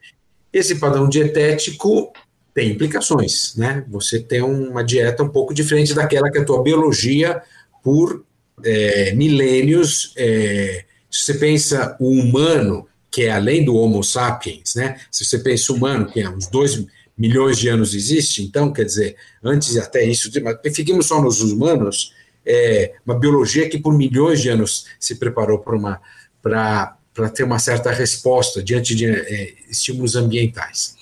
[0.52, 2.12] Esse padrão dietético
[2.54, 3.86] tem implicações, né?
[3.90, 7.42] Você tem uma dieta um pouco diferente daquela que a tua biologia,
[7.84, 8.26] por
[8.64, 15.00] é, milênios, é, se você pensa o humano, que é além do Homo sapiens, né?
[15.12, 16.86] Se você pensa o humano, que é uns dois
[17.18, 22.14] milhões de anos existe, então, quer dizer, antes até isso, mas fiquemos só nos humanos,
[22.46, 26.02] é uma biologia que por milhões de anos se preparou para uma
[26.42, 30.96] para para ter uma certa resposta diante de é, estímulos ambientais.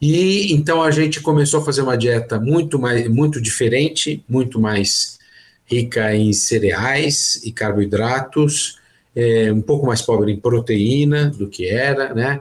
[0.00, 5.18] E então a gente começou a fazer uma dieta muito mais, muito diferente, muito mais
[5.66, 8.78] rica em cereais e carboidratos,
[9.14, 12.40] é, um pouco mais pobre em proteína do que era, né?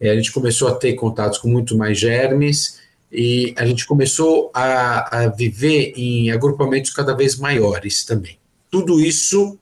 [0.00, 2.78] É, a gente começou a ter contatos com muito mais germes
[3.10, 8.38] e a gente começou a, a viver em agrupamentos cada vez maiores também.
[8.70, 9.58] Tudo isso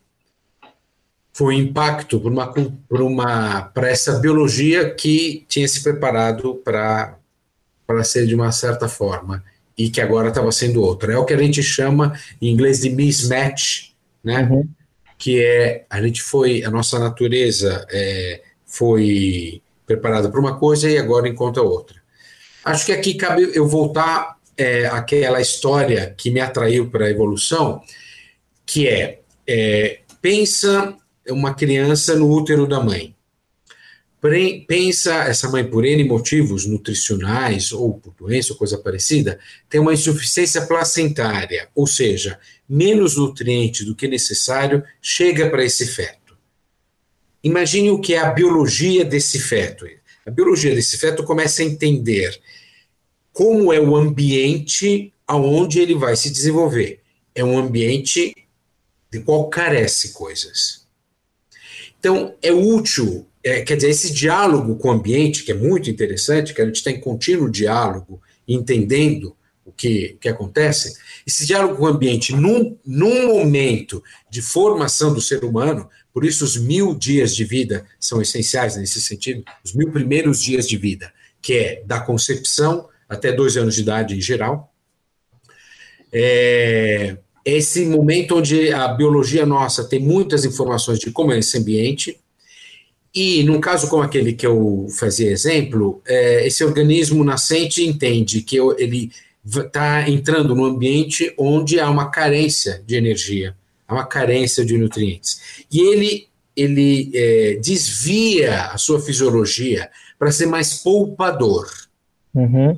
[1.37, 2.46] foi um impacto para uma,
[2.88, 7.18] por uma para essa biologia que tinha se preparado para
[7.87, 9.44] para ser de uma certa forma
[9.77, 11.12] e que agora estava sendo outra.
[11.12, 13.92] É o que a gente chama em inglês de mismatch,
[14.25, 14.49] né?
[14.51, 14.66] Uhum.
[15.18, 20.96] Que é a gente foi a nossa natureza é, foi preparada para uma coisa e
[20.96, 22.01] agora encontra outra.
[22.64, 27.83] Acho que aqui cabe eu voltar é, àquela história que me atraiu para a evolução,
[28.64, 30.96] que é, é pensa
[31.28, 33.14] uma criança no útero da mãe.
[34.66, 39.94] Pensa essa mãe por N motivos nutricionais ou por doença ou coisa parecida, tem uma
[39.94, 46.36] insuficiência placentária, ou seja, menos nutriente do que necessário chega para esse feto.
[47.42, 49.86] Imagine o que é a biologia desse feto.
[50.24, 52.40] A biologia desse feto começa a entender
[53.32, 57.00] como é o ambiente aonde ele vai se desenvolver.
[57.32, 58.34] É um ambiente
[59.12, 60.86] de qual carece coisas.
[62.07, 66.55] Então, é útil, é, quer dizer, esse diálogo com o ambiente, que é muito interessante,
[66.55, 71.75] que a gente está em contínuo diálogo, entendendo o que, o que acontece, esse diálogo
[71.75, 76.95] com o ambiente, num, num momento de formação do ser humano, por isso os mil
[76.95, 81.83] dias de vida são essenciais nesse sentido, os mil primeiros dias de vida, que é
[81.85, 84.73] da concepção até dois anos de idade em geral,
[86.12, 92.18] é, esse momento onde a biologia nossa tem muitas informações de como é esse ambiente,
[93.14, 98.56] e num caso como aquele que eu fazia exemplo, é, esse organismo nascente entende que
[98.56, 99.12] eu, ele
[99.44, 103.56] está entrando num ambiente onde há uma carência de energia,
[103.87, 105.64] há uma carência de nutrientes.
[105.70, 111.70] E ele, ele é, desvia a sua fisiologia para ser mais poupador.
[112.35, 112.76] Uhum.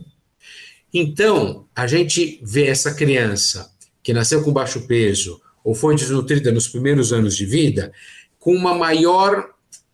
[0.93, 3.71] Então, a gente vê essa criança
[4.09, 7.93] que nasceu com baixo peso ou foi desnutrida nos primeiros anos de vida,
[8.39, 9.51] com uma maior,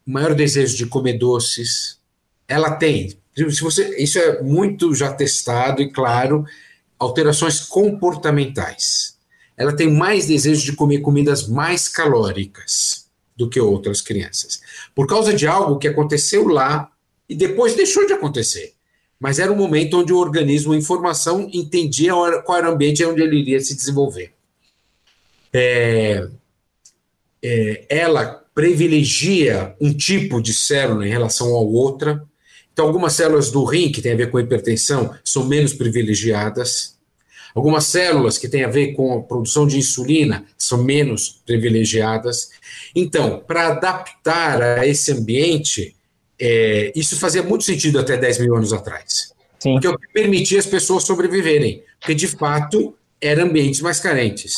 [0.06, 1.98] maior desejo de comer doces,
[2.46, 3.18] ela tem.
[3.36, 6.44] Se você, isso é muito já testado e claro,
[6.96, 9.18] alterações comportamentais.
[9.56, 14.60] Ela tem mais desejo de comer comidas mais calóricas do que outras crianças,
[14.94, 16.88] por causa de algo que aconteceu lá
[17.28, 18.73] e depois deixou de acontecer
[19.18, 22.12] mas era um momento onde o organismo, em formação, entendia
[22.44, 24.32] qual era o ambiente onde ele iria se desenvolver.
[25.52, 26.28] É,
[27.42, 32.24] é, ela privilegia um tipo de célula em relação a outra.
[32.72, 36.94] Então, algumas células do rim, que têm a ver com hipertensão, são menos privilegiadas.
[37.54, 42.50] Algumas células que têm a ver com a produção de insulina são menos privilegiadas.
[42.94, 45.93] Então, para adaptar a esse ambiente,
[46.38, 49.32] é, isso fazia muito sentido até 10 mil anos atrás.
[49.58, 49.80] Sim.
[49.80, 51.82] Porque permitia as pessoas sobreviverem.
[51.98, 54.56] Porque, de fato, eram ambientes mais carentes.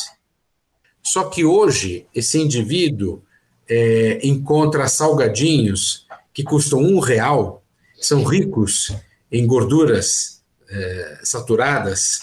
[1.01, 3.23] Só que hoje, esse indivíduo
[3.69, 7.63] é, encontra salgadinhos que custam um real,
[7.95, 8.93] são ricos
[9.31, 12.19] em gorduras é, saturadas,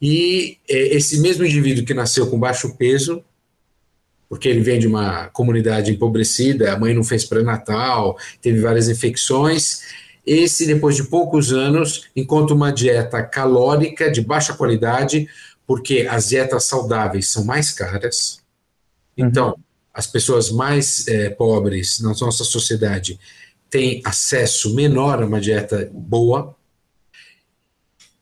[0.00, 3.24] e é, esse mesmo indivíduo que nasceu com baixo peso
[4.28, 9.80] porque ele vem de uma comunidade empobrecida, a mãe não fez pré-natal, teve várias infecções.
[10.26, 15.26] Esse, depois de poucos anos, encontra uma dieta calórica de baixa qualidade,
[15.66, 18.42] porque as dietas saudáveis são mais caras.
[19.16, 19.56] Então,
[19.92, 23.18] as pessoas mais é, pobres na nossa sociedade
[23.70, 26.54] têm acesso menor a uma dieta boa.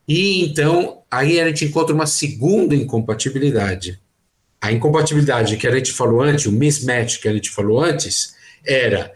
[0.07, 4.01] E então, aí a gente encontra uma segunda incompatibilidade
[4.66, 9.14] a incompatibilidade que a gente falou antes, o mismatch que a gente falou antes, era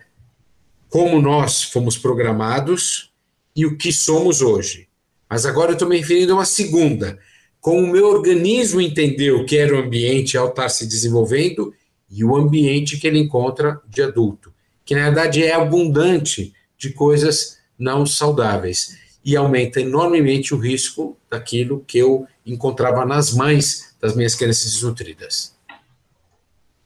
[0.89, 3.11] como nós fomos programados
[3.55, 4.87] e o que somos hoje.
[5.29, 7.19] Mas agora eu estou me referindo a uma segunda.
[7.61, 11.75] Como o meu organismo entendeu que era o ambiente ao estar se desenvolvendo
[12.09, 14.55] e o ambiente que ele encontra de adulto,
[14.85, 21.85] que na verdade é abundante de coisas não saudáveis e aumenta enormemente o risco daquilo
[21.87, 25.55] que eu encontrava nas mães das minhas crianças desnutridas.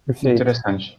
[0.07, 0.35] Perfeito.
[0.35, 0.99] Interessante.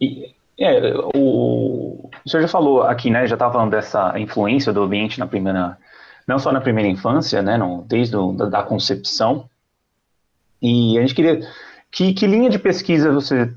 [0.00, 3.26] E, é, o, o senhor já falou aqui, né?
[3.26, 5.78] Já estava falando dessa influência do ambiente na primeira,
[6.26, 7.56] não só na primeira infância, né?
[7.56, 9.48] No, desde o, da, da, concepção.
[10.60, 11.40] E a gente queria,
[11.90, 13.50] que, que linha de pesquisa você,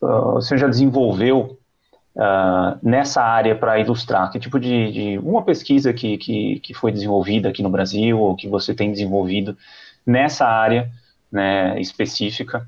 [0.00, 1.58] uh, o senhor já desenvolveu
[2.16, 4.30] uh, nessa área para ilustrar?
[4.30, 8.34] Que tipo de, de, uma pesquisa que, que, que foi desenvolvida aqui no Brasil ou
[8.34, 9.56] que você tem desenvolvido
[10.08, 10.90] nessa área
[11.30, 12.66] né, específica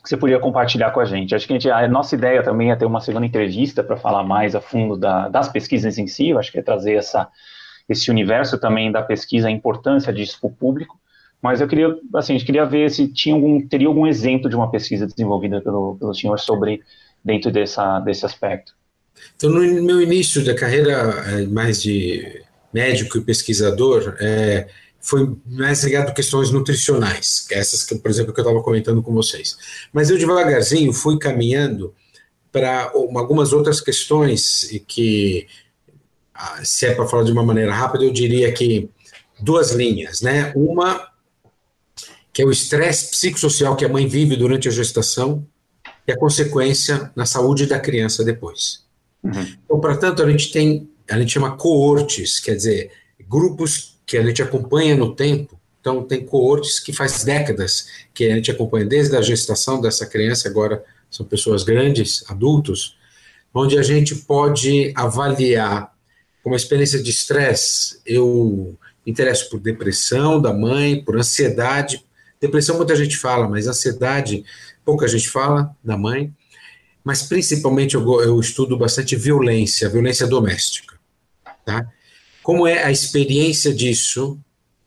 [0.00, 1.34] que você podia compartilhar com a gente.
[1.34, 4.22] Acho que a, gente, a nossa ideia também é ter uma segunda entrevista para falar
[4.22, 7.26] mais a fundo da, das pesquisas em si, eu acho que é trazer essa,
[7.88, 10.96] esse universo também da pesquisa, a importância disso para o público,
[11.42, 14.70] mas eu queria, assim, gente queria ver se tinha algum, teria algum exemplo de uma
[14.70, 16.82] pesquisa desenvolvida pelo, pelo senhor sobre,
[17.24, 18.72] dentro dessa, desse aspecto.
[19.34, 24.68] Então, no meu início da carreira é, mais de médico e pesquisador, é,
[25.06, 29.00] foi mais ligado a questões nutricionais, é essas que, por exemplo, que eu estava comentando
[29.00, 29.56] com vocês.
[29.92, 31.94] Mas eu devagarzinho fui caminhando
[32.50, 35.46] para algumas outras questões que,
[36.34, 38.90] ah, se é para falar de uma maneira rápida, eu diria que
[39.38, 40.52] duas linhas, né?
[40.56, 41.08] Uma
[42.32, 45.46] que é o estresse psicossocial que a mãe vive durante a gestação
[46.04, 48.84] e a consequência na saúde da criança depois.
[49.22, 49.54] Uhum.
[49.64, 52.90] Então, portanto, a gente tem, a gente chama coortes, quer dizer,
[53.28, 55.60] grupos que a gente acompanha no tempo.
[55.80, 60.48] Então, tem coortes que faz décadas que a gente acompanha, desde a gestação dessa criança,
[60.48, 62.96] agora são pessoas grandes, adultos,
[63.52, 65.92] onde a gente pode avaliar
[66.42, 68.00] como experiência de estresse.
[68.04, 68.76] Eu
[69.06, 72.04] interesso por depressão da mãe, por ansiedade.
[72.40, 74.44] Depressão muita gente fala, mas ansiedade
[74.84, 76.32] pouca gente fala da mãe.
[77.02, 80.96] Mas principalmente eu, eu estudo bastante violência, violência doméstica.
[81.64, 81.90] Tá?
[82.46, 84.38] Como é a experiência disso?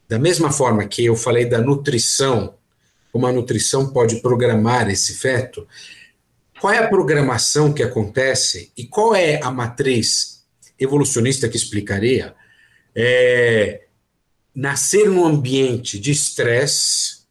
[0.08, 2.56] Da mesma forma que eu falei da nutrição,
[3.12, 5.68] como a nutrição pode programar esse feto,
[6.62, 10.46] qual é a programação que acontece e qual é a matriz
[10.80, 12.34] evolucionista que explicaria
[12.96, 13.88] é,
[14.56, 17.24] nascer num ambiente de estresse,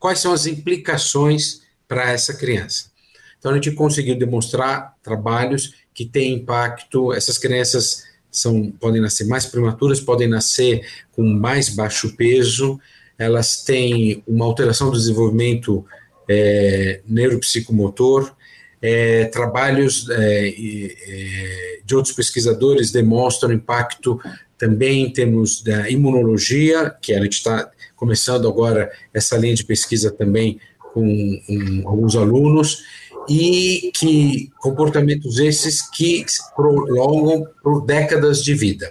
[0.00, 2.90] quais são as implicações para essa criança.
[3.38, 8.02] Então a gente conseguiu demonstrar trabalhos que têm impacto, essas crianças
[8.34, 12.80] são, podem nascer mais prematuras, podem nascer com mais baixo peso,
[13.16, 15.84] elas têm uma alteração do desenvolvimento
[16.28, 18.34] é, neuropsicomotor.
[18.82, 24.20] É, trabalhos é, é, de outros pesquisadores demonstram impacto
[24.58, 30.10] também em termos da imunologia, que a gente está começando agora essa linha de pesquisa
[30.10, 30.58] também
[30.92, 31.04] com
[31.48, 32.84] um, alguns alunos,
[33.28, 38.90] e que comportamentos esses que prolongam por décadas de vida.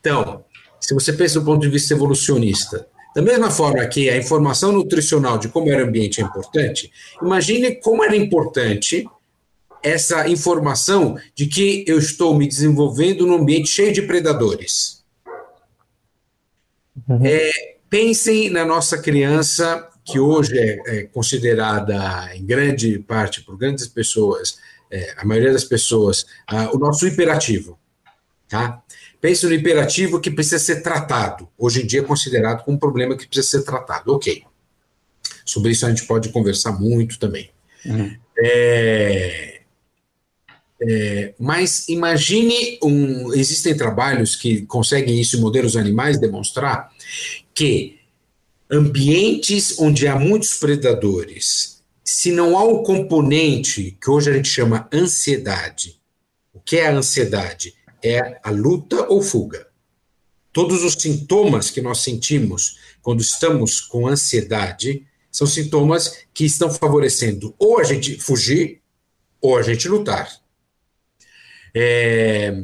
[0.00, 0.44] Então,
[0.80, 5.38] se você pensa do ponto de vista evolucionista, da mesma forma que a informação nutricional
[5.38, 6.90] de como era o ambiente é importante,
[7.20, 9.06] imagine como era importante
[9.82, 15.02] essa informação de que eu estou me desenvolvendo num ambiente cheio de predadores.
[17.08, 17.20] Uhum.
[17.24, 17.50] É,
[17.90, 24.58] pensem na nossa criança que hoje é, é considerada, em grande parte, por grandes pessoas,
[24.90, 26.26] é, a maioria das pessoas,
[26.72, 27.78] o nosso hiperativo.
[28.48, 28.82] Tá?
[29.20, 31.48] Pense no hiperativo que precisa ser tratado.
[31.56, 34.12] Hoje em dia é considerado como um problema que precisa ser tratado.
[34.12, 34.42] Ok.
[35.44, 37.50] Sobre isso a gente pode conversar muito também.
[37.86, 38.16] Uhum.
[38.38, 39.60] É,
[40.82, 43.32] é, mas imagine um.
[43.32, 46.90] Existem trabalhos que conseguem isso em modelos animais demonstrar
[47.54, 48.00] que
[48.72, 54.88] ambientes onde há muitos predadores, se não há um componente que hoje a gente chama
[54.90, 56.00] ansiedade,
[56.54, 57.74] o que é a ansiedade?
[58.02, 59.68] É a luta ou fuga.
[60.52, 67.54] Todos os sintomas que nós sentimos quando estamos com ansiedade são sintomas que estão favorecendo
[67.58, 68.80] ou a gente fugir
[69.40, 70.30] ou a gente lutar.
[71.74, 72.54] É,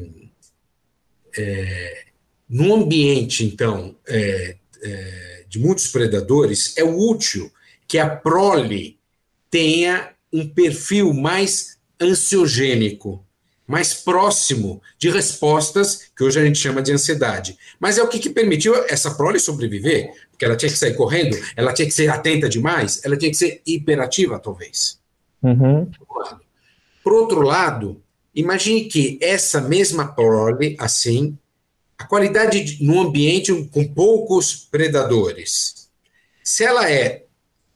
[1.36, 2.04] é,
[2.48, 7.50] no ambiente, então, é, é de muitos predadores, é útil
[7.86, 8.98] que a prole
[9.50, 13.24] tenha um perfil mais ansiogênico,
[13.66, 17.58] mais próximo de respostas que hoje a gente chama de ansiedade.
[17.78, 21.36] Mas é o que, que permitiu essa prole sobreviver, porque ela tinha que sair correndo,
[21.56, 24.98] ela tinha que ser atenta demais, ela tinha que ser hiperativa, talvez.
[25.42, 25.90] Uhum.
[27.02, 28.02] Por outro lado,
[28.34, 31.36] imagine que essa mesma prole, assim,
[31.98, 35.88] a qualidade de, no ambiente com poucos predadores.
[36.42, 37.24] Se ela é,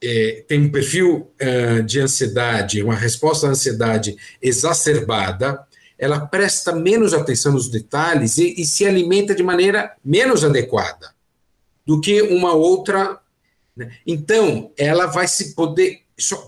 [0.01, 5.67] é tem um perfil uh, de ansiedade, uma resposta à ansiedade exacerbada,
[5.99, 11.13] ela presta menos atenção nos detalhes e, e se alimenta de maneira menos adequada
[11.87, 13.21] do que uma outra.
[13.77, 13.97] Né?
[14.07, 16.03] Então, ela vai se poder,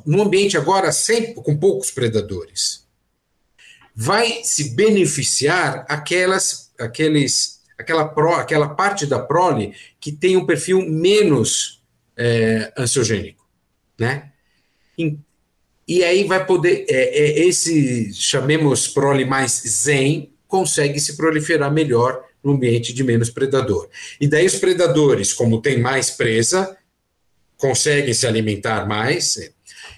[0.06, 2.84] no ambiente agora sempre com poucos predadores,
[3.94, 10.88] vai se beneficiar aquelas, aqueles aquela, pro, aquela parte da prole que tem um perfil
[10.88, 11.82] menos
[12.16, 13.44] é, ansiogênico,
[13.98, 14.30] né?
[14.98, 15.18] E,
[15.86, 22.24] e aí vai poder, é, é, esse, chamemos prole mais zen, consegue se proliferar melhor
[22.42, 23.88] no ambiente de menos predador.
[24.20, 26.76] E daí os predadores, como tem mais presa,
[27.56, 29.52] conseguem se alimentar mais.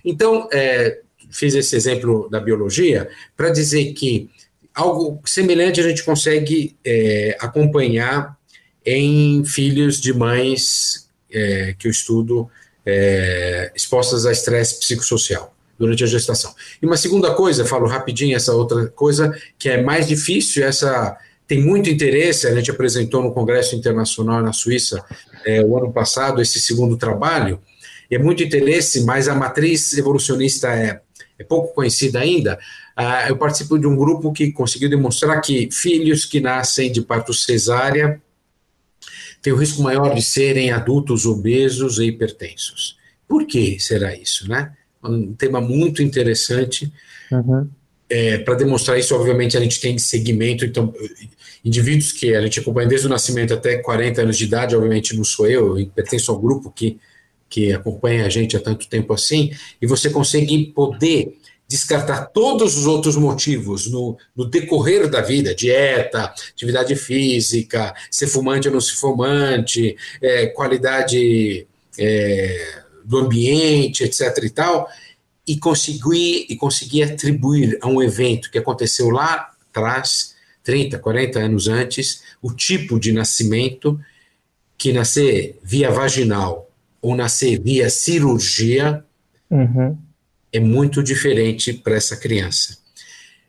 [0.05, 1.01] Então, é,
[1.31, 4.31] fiz esse exemplo da biologia para dizer que
[4.77, 8.37] algo semelhante a gente consegue é, acompanhar
[8.85, 12.49] em filhos de mães é, que eu estudo
[12.85, 16.55] é, expostas a estresse psicossocial durante a gestação.
[16.81, 21.17] E uma segunda coisa, falo rapidinho essa outra coisa que é mais difícil, essa
[21.49, 25.05] tem muito interesse, a gente apresentou no Congresso Internacional na Suíça
[25.45, 27.61] é, o ano passado esse segundo trabalho,
[28.11, 31.01] é muito interesse, mas a matriz evolucionista é,
[31.39, 32.59] é pouco conhecida ainda.
[32.99, 37.35] Ah, eu participo de um grupo que conseguiu demonstrar que filhos que nascem de parto
[37.35, 38.23] cesárea
[39.43, 42.97] têm o risco maior de serem adultos obesos e hipertensos.
[43.29, 44.73] Por que será isso, né?
[45.05, 46.91] Um tema muito interessante.
[47.31, 47.69] Uhum.
[48.09, 50.95] É, Para demonstrar isso, obviamente, a gente tem segmento, então,
[51.63, 55.25] indivíduos que a gente acompanha desde o nascimento até 40 anos de idade, obviamente não
[55.25, 56.99] sou eu, eu pertenço ao grupo que,
[57.49, 59.51] que acompanha a gente há tanto tempo assim,
[59.83, 61.37] e você consegue poder
[61.69, 68.69] descartar todos os outros motivos no, no, decorrer da vida, dieta, atividade física, ser fumante
[68.69, 71.67] ou não ser fumante, é, qualidade
[71.99, 74.45] é, do ambiente, etc.
[74.45, 74.89] e tal,
[75.47, 81.69] e conseguir, e conseguir atribuir a um evento que aconteceu lá atrás 30, 40 anos
[81.69, 83.99] antes, o tipo de nascimento,
[84.77, 86.69] que nascer via vaginal
[87.01, 89.05] ou nascer via cirurgia,
[89.49, 89.97] uhum.
[90.53, 92.79] É muito diferente para essa criança.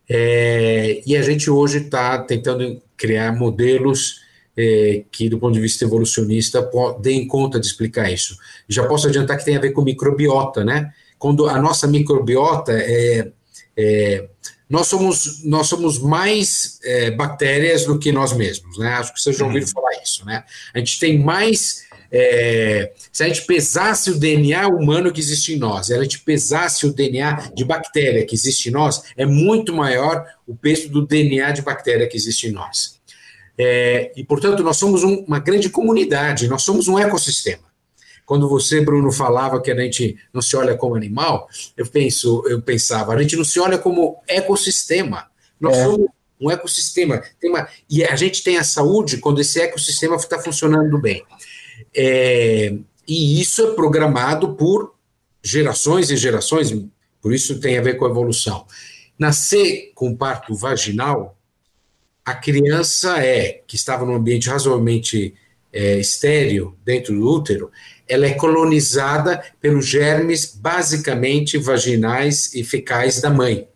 [0.09, 4.21] É, e a gente hoje está tentando criar modelos
[4.55, 6.69] é, que, do ponto de vista evolucionista,
[6.99, 8.37] deem conta de explicar isso.
[8.67, 10.93] Já posso adiantar que tem a ver com microbiota, né?
[11.19, 13.31] Quando a nossa microbiota é,
[13.75, 14.27] é
[14.69, 18.89] nós somos, nós somos mais é, bactérias do que nós mesmos, né?
[18.95, 19.71] Acho que vocês já ouviram uhum.
[19.71, 20.43] falar isso, né?
[20.73, 21.86] A gente tem mais.
[22.11, 26.19] É, se a gente pesasse o DNA humano que existe em nós, se a gente
[26.19, 31.05] pesasse o DNA de bactéria que existe em nós, é muito maior o peso do
[31.05, 32.97] DNA de bactéria que existe em nós.
[33.57, 37.67] É, e, portanto, nós somos um, uma grande comunidade, nós somos um ecossistema.
[38.25, 42.61] Quando você, Bruno, falava que a gente não se olha como animal, eu penso, eu
[42.61, 45.27] pensava, a gente não se olha como ecossistema.
[45.59, 45.83] Nós é.
[45.85, 46.07] somos
[46.39, 47.23] um ecossistema.
[47.43, 51.23] Uma, e a gente tem a saúde quando esse ecossistema está funcionando bem.
[51.97, 52.75] É,
[53.07, 54.93] e isso é programado por
[55.43, 56.71] gerações e gerações,
[57.19, 58.67] por isso tem a ver com a evolução.
[59.17, 61.35] Nascer com parto vaginal,
[62.23, 65.33] a criança é, que estava num ambiente razoavelmente
[65.73, 67.71] é, estéreo dentro do útero,
[68.07, 73.67] ela é colonizada pelos germes basicamente vaginais e fecais da mãe,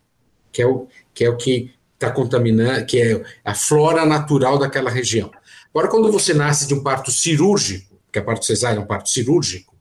[0.51, 4.89] que é o que é o que está contaminando, que é a flora natural daquela
[4.89, 5.29] região.
[5.69, 9.09] Agora, quando você nasce de um parto cirúrgico, que é parto cesárea é um parto
[9.09, 9.75] cirúrgico,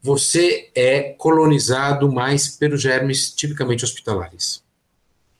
[0.00, 4.62] você é colonizado mais pelos germes tipicamente hospitalares.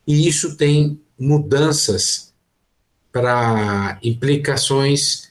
[0.05, 2.33] E isso tem mudanças
[3.11, 5.29] para implicações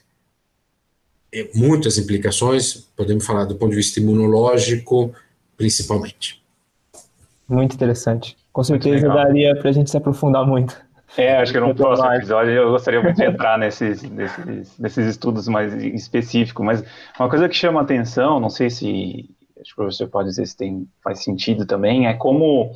[1.32, 5.12] é, muitas implicações, podemos falar do ponto de vista imunológico,
[5.56, 6.42] principalmente.
[7.46, 8.36] Muito interessante.
[8.52, 10.76] Com certeza daria para a gente se aprofundar muito.
[11.16, 15.48] É, acho que no próximo episódio eu gostaria muito de entrar nesses, nesses, nesses estudos
[15.48, 16.84] mais específicos, mas
[17.18, 19.28] uma coisa que chama atenção, não sei se
[19.60, 22.72] acho que o professor pode dizer se tem, faz sentido também, é como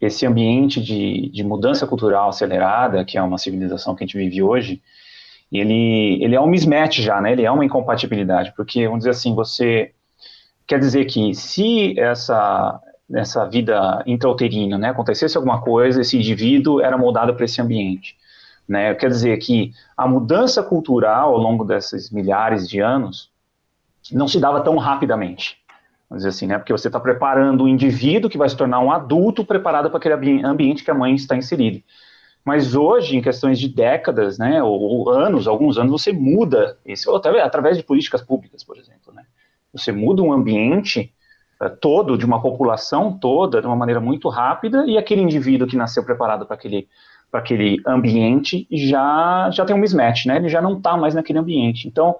[0.00, 4.42] esse ambiente de, de mudança cultural acelerada, que é uma civilização que a gente vive
[4.42, 4.82] hoje,
[5.50, 7.32] ele, ele é um mismatch já, né?
[7.32, 9.92] Ele é uma incompatibilidade, porque, vamos dizer assim, você
[10.66, 12.80] quer dizer que se essa,
[13.14, 18.16] essa vida intrauterina, né, acontecesse alguma coisa, esse indivíduo era moldado para esse ambiente.
[18.68, 18.94] Né?
[18.94, 23.30] Quer dizer que a mudança cultural ao longo desses milhares de anos
[24.10, 25.58] não se dava tão rapidamente.
[26.08, 26.58] Vamos dizer assim, né?
[26.58, 30.44] Porque você está preparando o indivíduo que vai se tornar um adulto preparado para aquele
[30.44, 31.82] ambiente que a mãe está inserida.
[32.44, 37.14] Mas hoje, em questões de décadas, né, ou, ou anos, alguns anos, você muda isso,
[37.14, 39.12] através de políticas públicas, por exemplo.
[39.14, 39.24] Né?
[39.72, 41.14] Você muda um ambiente
[41.70, 46.04] todo, de uma população toda, de uma maneira muito rápida, e aquele indivíduo que nasceu
[46.04, 46.88] preparado para aquele,
[47.32, 50.36] aquele ambiente já, já tem um mismatch, né?
[50.36, 51.88] ele já não está mais naquele ambiente.
[51.88, 52.16] Então,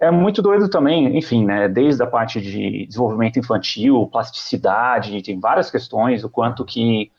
[0.00, 5.70] é muito doido também, enfim, né, desde a parte de desenvolvimento infantil, plasticidade, tem várias
[5.70, 7.10] questões, o quanto que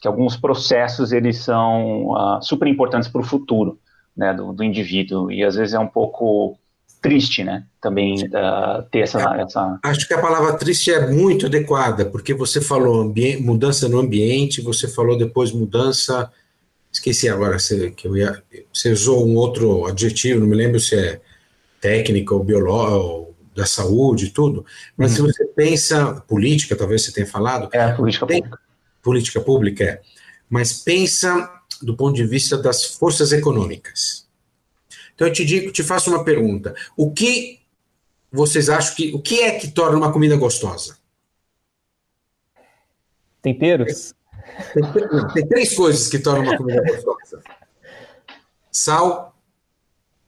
[0.00, 3.78] que alguns processos eles são uh, super importantes para o futuro
[4.16, 6.58] né, do, do, indivíduo e às vezes é um pouco
[7.06, 11.46] triste, né, também uh, ter essa, é, essa, Acho que a palavra triste é muito
[11.46, 16.30] adequada, porque você falou mudança no ambiente, você falou depois mudança,
[16.92, 18.42] esqueci agora se, que eu ia,
[18.72, 21.20] você usou um outro adjetivo, não me lembro se é
[21.80, 25.26] técnica ou biológico, da saúde e tudo, mas uhum.
[25.28, 27.70] se você pensa, política, talvez você tenha falado.
[27.72, 28.60] É, política tem, pública.
[29.02, 30.00] Política pública, é.
[30.50, 31.50] Mas pensa
[31.80, 34.25] do ponto de vista das forças econômicas.
[35.16, 36.76] Então eu te digo, te faço uma pergunta.
[36.94, 37.58] O que
[38.30, 39.12] vocês acham que.
[39.14, 40.98] O que é que torna uma comida gostosa?
[43.40, 44.14] Temperos?
[44.74, 47.42] Tem, tem três coisas que tornam uma comida gostosa:
[48.70, 49.34] sal,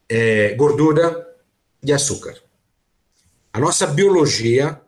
[0.08, 1.36] é, gordura
[1.82, 2.42] e açúcar.
[3.52, 4.80] A nossa biologia,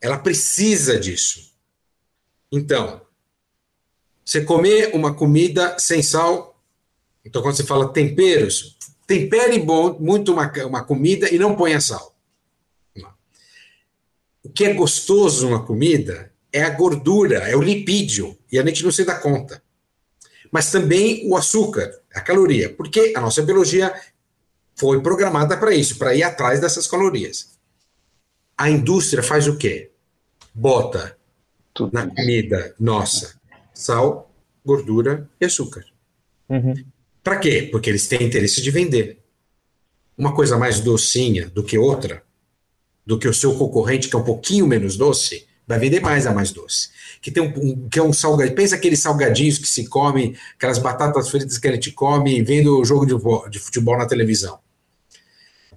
[0.00, 1.52] ela precisa disso.
[2.50, 3.02] Então,
[4.24, 6.49] você comer uma comida sem sal,
[7.24, 12.14] então quando você fala temperos, tempere bom, muito uma, uma comida e não ponha sal.
[14.42, 18.82] O que é gostoso numa comida é a gordura, é o lipídio, e a gente
[18.82, 19.62] não se dá conta.
[20.50, 23.94] Mas também o açúcar, a caloria, porque a nossa biologia
[24.74, 27.58] foi programada para isso, para ir atrás dessas calorias.
[28.56, 29.90] A indústria faz o quê?
[30.54, 31.16] Bota
[31.72, 33.38] Tudo na comida nossa
[33.72, 34.30] sal,
[34.64, 35.84] gordura e açúcar.
[36.48, 36.74] Uhum.
[37.22, 37.68] Para quê?
[37.70, 39.18] Porque eles têm interesse de vender.
[40.16, 42.22] Uma coisa mais docinha do que outra,
[43.06, 46.32] do que o seu concorrente, que é um pouquinho menos doce, vai vender mais a
[46.32, 46.90] mais doce.
[47.20, 48.56] Que tem um, um que é um salgadinho.
[48.56, 52.84] Pensa aqueles salgadinhos que se come, aquelas batatas fritas que a gente come vendo o
[52.84, 53.14] jogo de,
[53.50, 54.58] de futebol na televisão.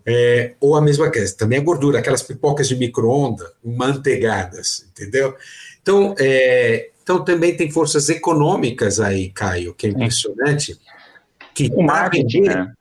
[0.05, 5.35] É, ou a mesma coisa, também a gordura, aquelas pipocas de micro-ondas, manteigadas, entendeu?
[5.81, 10.77] Então, é, então também tem forças econômicas aí, Caio, que é impressionante,
[11.53, 12.73] que para vender, né?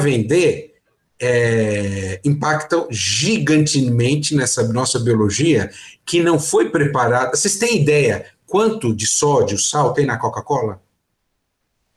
[0.00, 0.74] vender
[1.20, 5.70] é, impactam gigantemente nessa nossa biologia
[6.04, 7.36] que não foi preparada.
[7.36, 10.80] Vocês têm ideia quanto de sódio, sal tem na Coca-Cola?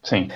[0.04, 0.30] Sim.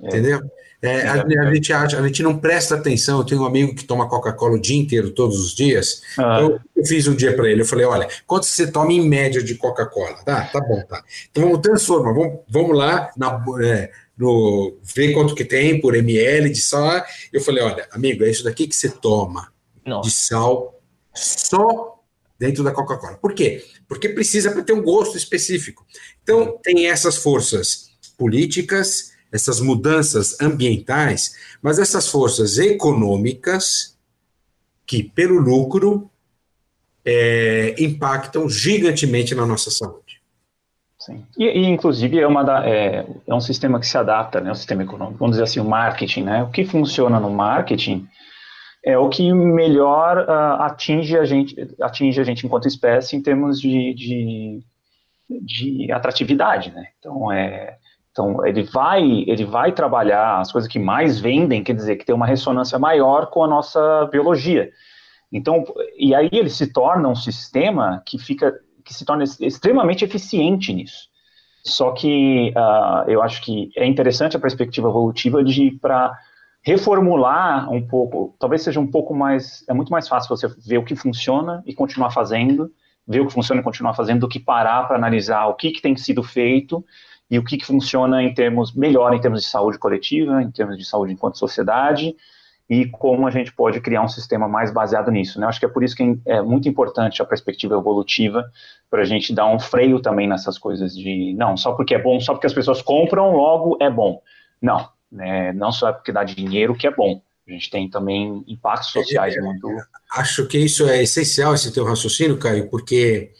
[0.00, 0.40] Entendeu?
[0.82, 3.18] É, a, a, gente acha, a gente não presta atenção.
[3.18, 6.02] Eu tenho um amigo que toma Coca-Cola o dia inteiro, todos os dias.
[6.18, 6.40] Ah.
[6.40, 7.62] Eu, eu, fiz um dia para ele.
[7.62, 10.16] Eu falei: olha, quanto você toma em média de Coca-Cola?
[10.24, 11.02] Tá, tá bom, tá.
[11.30, 12.12] Então vamos transformar.
[12.12, 13.92] Vamos, vamos lá na, é,
[14.22, 17.04] no, ver quanto que tem por ml de sal.
[17.32, 19.52] Eu falei: olha, amigo, é isso daqui que você toma
[19.84, 20.08] Nossa.
[20.08, 20.80] de sal
[21.14, 22.00] só
[22.38, 23.18] dentro da Coca-Cola.
[23.18, 23.64] Por quê?
[23.86, 25.86] Porque precisa para ter um gosto específico.
[26.22, 33.96] Então, tem essas forças políticas essas mudanças ambientais, mas essas forças econômicas
[34.84, 36.10] que, pelo lucro,
[37.02, 40.01] é, impactam gigantemente na nossa saúde.
[41.04, 41.26] Sim.
[41.36, 44.54] E, e inclusive, é, uma da, é, é, um sistema que se adapta, né, o
[44.54, 46.22] sistema econômico, vamos dizer assim, o marketing.
[46.22, 46.42] Né?
[46.44, 48.06] O que funciona no marketing
[48.84, 53.60] é o que melhor uh, atinge, a gente, atinge a gente enquanto espécie em termos
[53.60, 54.60] de, de,
[55.28, 56.70] de atratividade.
[56.72, 56.86] Né?
[56.98, 57.78] Então, é,
[58.12, 62.14] então, ele vai, ele vai trabalhar as coisas que mais vendem, quer dizer, que tem
[62.14, 64.70] uma ressonância maior com a nossa biologia.
[65.32, 65.64] Então,
[65.96, 68.54] e aí ele se torna um sistema que fica,
[68.84, 71.08] que se torna extremamente eficiente nisso.
[71.64, 76.12] Só que uh, eu acho que é interessante a perspectiva evolutiva de para
[76.64, 80.84] reformular um pouco, talvez seja um pouco mais, é muito mais fácil você ver o
[80.84, 82.70] que funciona e continuar fazendo,
[83.06, 85.82] ver o que funciona e continuar fazendo, do que parar para analisar o que, que
[85.82, 86.84] tem sido feito
[87.28, 90.78] e o que, que funciona em termos melhor em termos de saúde coletiva, em termos
[90.78, 92.14] de saúde enquanto sociedade
[92.68, 95.38] e como a gente pode criar um sistema mais baseado nisso.
[95.38, 95.46] Né?
[95.46, 98.50] Acho que é por isso que é muito importante a perspectiva evolutiva
[98.90, 102.20] para a gente dar um freio também nessas coisas de não só porque é bom,
[102.20, 104.22] só porque as pessoas compram logo é bom.
[104.60, 105.52] Não, né?
[105.52, 107.20] não só é porque dá dinheiro que é bom.
[107.46, 109.68] A gente tem também impactos sociais é, muito.
[110.14, 113.32] Acho que isso é essencial esse teu raciocínio, Caio, porque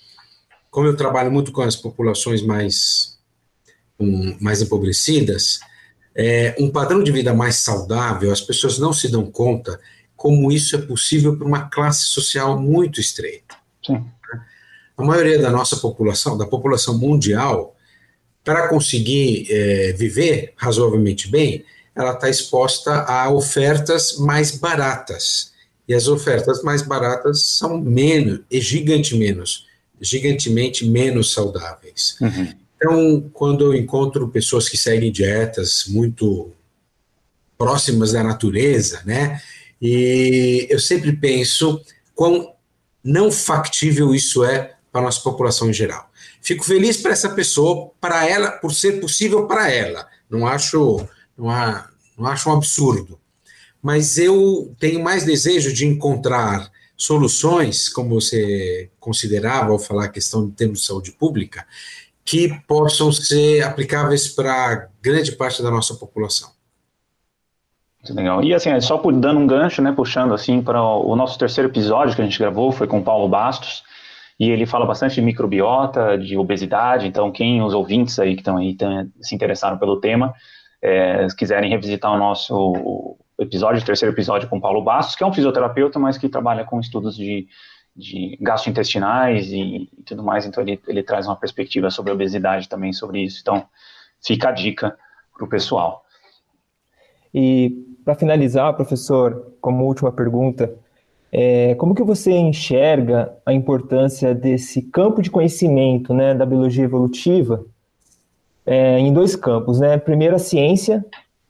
[0.71, 3.19] como eu trabalho muito com as populações mais
[3.99, 5.61] um, mais empobrecidas,
[6.15, 9.81] é, um padrão de vida mais saudável, as pessoas não se dão conta
[10.17, 13.57] como isso é possível para uma classe social muito estreita.
[13.85, 14.05] Sim.
[14.97, 17.75] A maioria da nossa população, da população mundial,
[18.45, 25.53] para conseguir é, viver razoavelmente bem, ela está exposta a ofertas mais baratas.
[25.89, 29.67] E as ofertas mais baratas são menos, e gigante menos,
[30.01, 32.17] gigantemente menos saudáveis.
[32.21, 32.53] Uhum.
[32.83, 36.51] Então, quando eu encontro pessoas que seguem dietas muito
[37.57, 39.41] próximas da natureza, né?
[39.81, 41.81] E eu sempre penso
[42.13, 42.53] quão
[43.05, 46.11] não factível isso é para a nossa população em geral.
[46.41, 50.09] Fico feliz para essa pessoa, para ela, por ser possível para ela.
[50.29, 51.07] Não acho,
[51.39, 53.17] não, há, não acho um absurdo.
[53.81, 60.49] Mas eu tenho mais desejo de encontrar soluções, como você considerava ao falar a questão
[60.49, 61.65] de termos de saúde pública,
[62.25, 66.51] que possam ser aplicáveis para grande parte da nossa população.
[68.03, 68.43] Muito legal.
[68.43, 72.15] E assim, só por dando um gancho, né, puxando assim para o nosso terceiro episódio
[72.15, 73.85] que a gente gravou, foi com o Paulo Bastos,
[74.41, 78.57] e ele fala bastante de microbiota, de obesidade, então quem, os ouvintes aí que estão
[78.57, 80.35] aí tão, se interessaram pelo tema,
[80.83, 85.27] é, quiserem revisitar o nosso episódio, o terceiro episódio com o Paulo Bastos, que é
[85.27, 87.47] um fisioterapeuta, mas que trabalha com estudos de,
[87.95, 92.69] de gastrointestinais e, e tudo mais, então ele, ele traz uma perspectiva sobre a obesidade
[92.69, 93.67] também sobre isso, então
[94.21, 94.97] fica a dica
[95.35, 96.05] para o pessoal.
[97.35, 100.75] E para finalizar, professor, como última pergunta,
[101.31, 107.65] é, como que você enxerga a importância desse campo de conhecimento né, da biologia evolutiva
[108.67, 109.81] é, em dois campos?
[109.81, 109.97] Né?
[109.97, 111.05] Primeiro, a ciência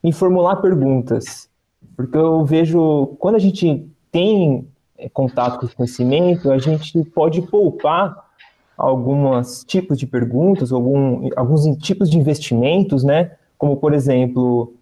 [0.04, 1.48] e formular perguntas.
[1.96, 4.68] Porque eu vejo, quando a gente tem
[5.10, 8.14] contato com esse conhecimento, a gente pode poupar
[8.76, 13.32] alguns tipos de perguntas, algum, alguns tipos de investimentos, né?
[13.56, 14.74] Como, por exemplo,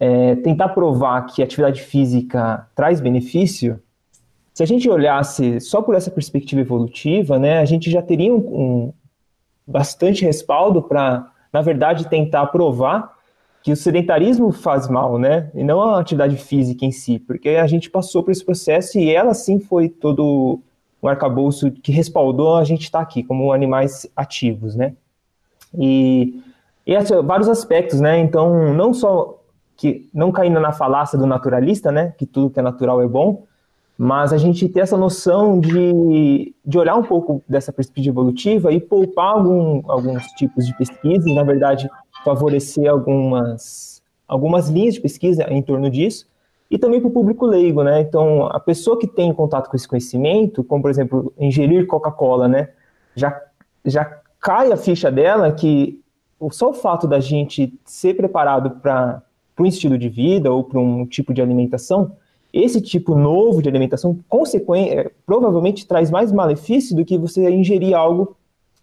[0.00, 3.80] é, tentar provar que a atividade física traz benefício,
[4.52, 8.38] se a gente olhasse só por essa perspectiva evolutiva, né, a gente já teria um,
[8.38, 8.92] um
[9.66, 13.15] bastante respaldo para, na verdade, tentar provar
[13.66, 17.66] que o sedentarismo faz mal, né, e não a atividade física em si, porque a
[17.66, 20.60] gente passou por esse processo e ela sim foi todo
[21.02, 24.94] um arcabouço que respaldou a gente estar tá aqui como animais ativos, né.
[25.76, 26.40] E,
[26.86, 29.36] e vários aspectos, né, então não só
[29.76, 33.42] que não caindo na falácia do naturalista, né, que tudo que é natural é bom,
[33.98, 38.78] mas a gente ter essa noção de, de olhar um pouco dessa perspectiva evolutiva e
[38.78, 41.90] poupar algum, alguns tipos de pesquisa, e, na verdade,
[42.26, 46.26] favorecer algumas, algumas linhas de pesquisa em torno disso,
[46.68, 48.00] e também para o público leigo, né?
[48.00, 52.70] Então, a pessoa que tem contato com esse conhecimento, como, por exemplo, ingerir Coca-Cola, né,
[53.14, 53.40] já,
[53.84, 54.04] já
[54.40, 56.02] cai a ficha dela que
[56.50, 59.22] só o fato da gente ser preparado para
[59.60, 62.10] um estilo de vida ou para um tipo de alimentação,
[62.52, 64.18] esse tipo novo de alimentação
[64.74, 68.36] é, provavelmente traz mais malefício do que você ingerir algo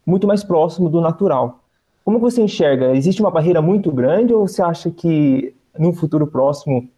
[0.06, 1.62] muito mais próximo do natural.
[2.04, 2.95] Como você enxerga?
[2.95, 6.89] Existe uma barreira muito grande ou você acha que no futuro próximo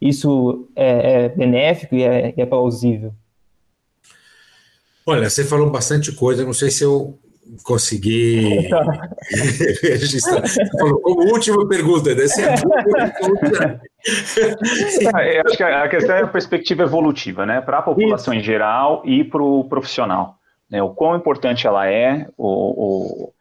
[0.00, 3.12] isso é, é benéfico e é, é plausível?
[5.06, 7.18] Olha, você falou bastante coisa, não sei se eu
[7.62, 8.68] consegui
[9.82, 10.42] registrar.
[10.78, 12.24] Falou, como última pergunta, né?
[15.20, 17.60] é, acho que a questão é a perspectiva evolutiva, né?
[17.60, 18.40] Para a população Isso.
[18.40, 20.38] em geral e para o profissional.
[20.70, 20.82] Né?
[20.82, 23.32] O quão importante ela é, o, o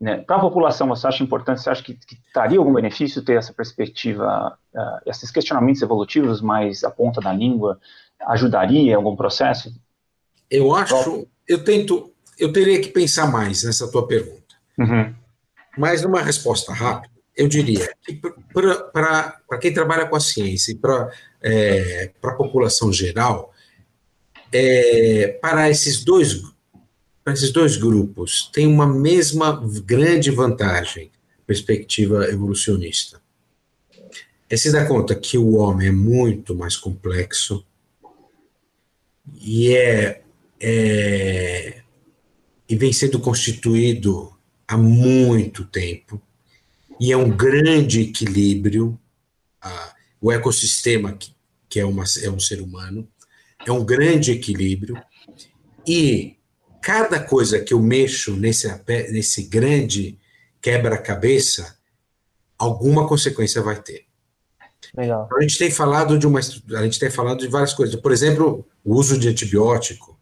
[0.00, 0.18] né?
[0.18, 4.56] para a população, você acha importante, você acha que, que algum benefício ter essa perspectiva,
[4.74, 7.78] uh, esses questionamentos evolutivos mais a ponta da língua,
[8.26, 9.72] ajudaria em algum processo?
[10.50, 14.56] Eu acho, eu tento eu teria que pensar mais nessa tua pergunta.
[14.78, 15.14] Uhum.
[15.76, 18.20] Mas numa resposta rápida, eu diria que
[18.52, 21.10] para quem trabalha com a ciência e para
[21.42, 23.52] é, a população geral,
[24.52, 26.42] é, para esses dois
[27.22, 29.52] para esses dois grupos tem uma mesma
[29.84, 31.10] grande vantagem,
[31.46, 33.20] perspectiva evolucionista.
[34.48, 37.64] É se dar conta que o homem é muito mais complexo
[39.40, 40.22] e é,
[40.60, 41.82] é
[42.70, 44.32] e vem sendo constituído
[44.66, 46.22] há muito tempo,
[47.00, 48.96] e é um grande equilíbrio.
[49.60, 51.34] Ah, o ecossistema, que,
[51.68, 53.08] que é, uma, é um ser humano,
[53.66, 55.02] é um grande equilíbrio,
[55.84, 56.36] e
[56.80, 58.68] cada coisa que eu mexo nesse,
[59.10, 60.18] nesse grande
[60.60, 61.76] quebra-cabeça,
[62.58, 64.04] alguma consequência vai ter.
[64.96, 65.28] Legal.
[65.36, 67.94] A gente tem falado de uma, a gente tem falado de várias coisas.
[68.00, 70.18] Por exemplo, o uso de antibiótico.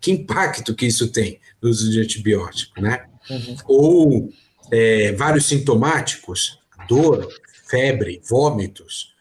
[0.00, 3.06] Que impacto que isso tem no uso de antibiótico, né?
[3.28, 3.56] Uhum.
[3.66, 4.32] Ou
[4.72, 7.28] é, vários sintomáticos, dor,
[7.68, 9.14] febre, vômitos,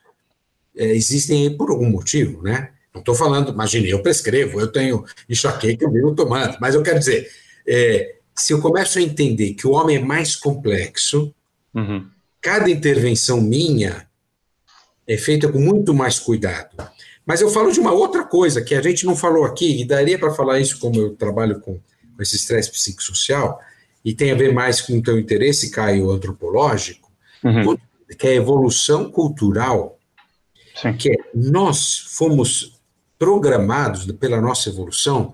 [0.78, 2.72] é, existem aí por algum motivo, né?
[2.94, 7.00] Não estou falando, imagine, eu prescrevo, eu tenho enxaqueca, eu vivo tomando, mas eu quero
[7.00, 7.30] dizer,
[7.68, 11.34] é, se eu começo a entender que o homem é mais complexo,
[11.74, 12.08] uhum.
[12.42, 14.08] cada intervenção minha
[15.08, 16.76] é feita com muito mais cuidado.
[17.26, 20.18] Mas eu falo de uma outra coisa que a gente não falou aqui, e daria
[20.18, 23.60] para falar isso como eu trabalho com, com esse estresse psicossocial,
[24.04, 27.12] e tem a ver mais com o teu interesse, Caio, antropológico,
[27.44, 27.78] uhum.
[28.18, 30.00] que é a evolução cultural,
[30.76, 30.94] Sim.
[30.94, 32.79] que é, nós fomos
[33.20, 35.34] programados pela nossa evolução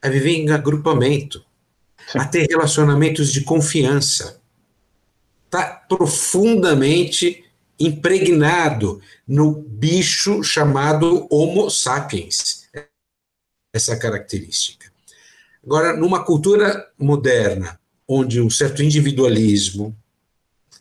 [0.00, 1.44] a viver em agrupamento,
[2.06, 2.18] Sim.
[2.18, 4.40] a ter relacionamentos de confiança.
[5.46, 7.44] Está profundamente
[7.80, 12.68] impregnado no bicho chamado Homo sapiens,
[13.72, 14.92] essa característica.
[15.64, 19.96] Agora, numa cultura moderna, onde um certo individualismo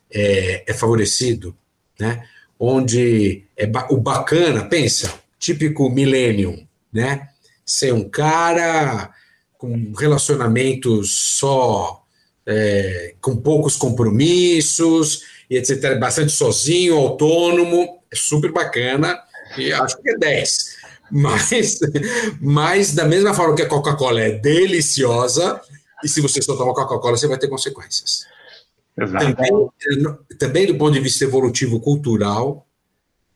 [0.09, 1.55] é, é favorecido,
[1.99, 2.27] né,
[2.59, 7.27] onde é o bacana, pensa, típico millennium, né?
[7.65, 9.11] Ser um cara
[9.57, 12.03] com relacionamentos só,
[12.45, 15.99] é, com poucos compromissos, e etc.
[15.99, 19.19] Bastante sozinho, autônomo, é super bacana,
[19.57, 20.77] e acho que é 10.
[21.11, 21.79] Mas,
[22.39, 25.59] mas da mesma forma que a Coca-Cola é deliciosa,
[26.03, 28.25] e se você só tomar Coca-Cola, você vai ter consequências.
[28.95, 29.35] Também,
[30.37, 32.67] também, do ponto de vista evolutivo cultural,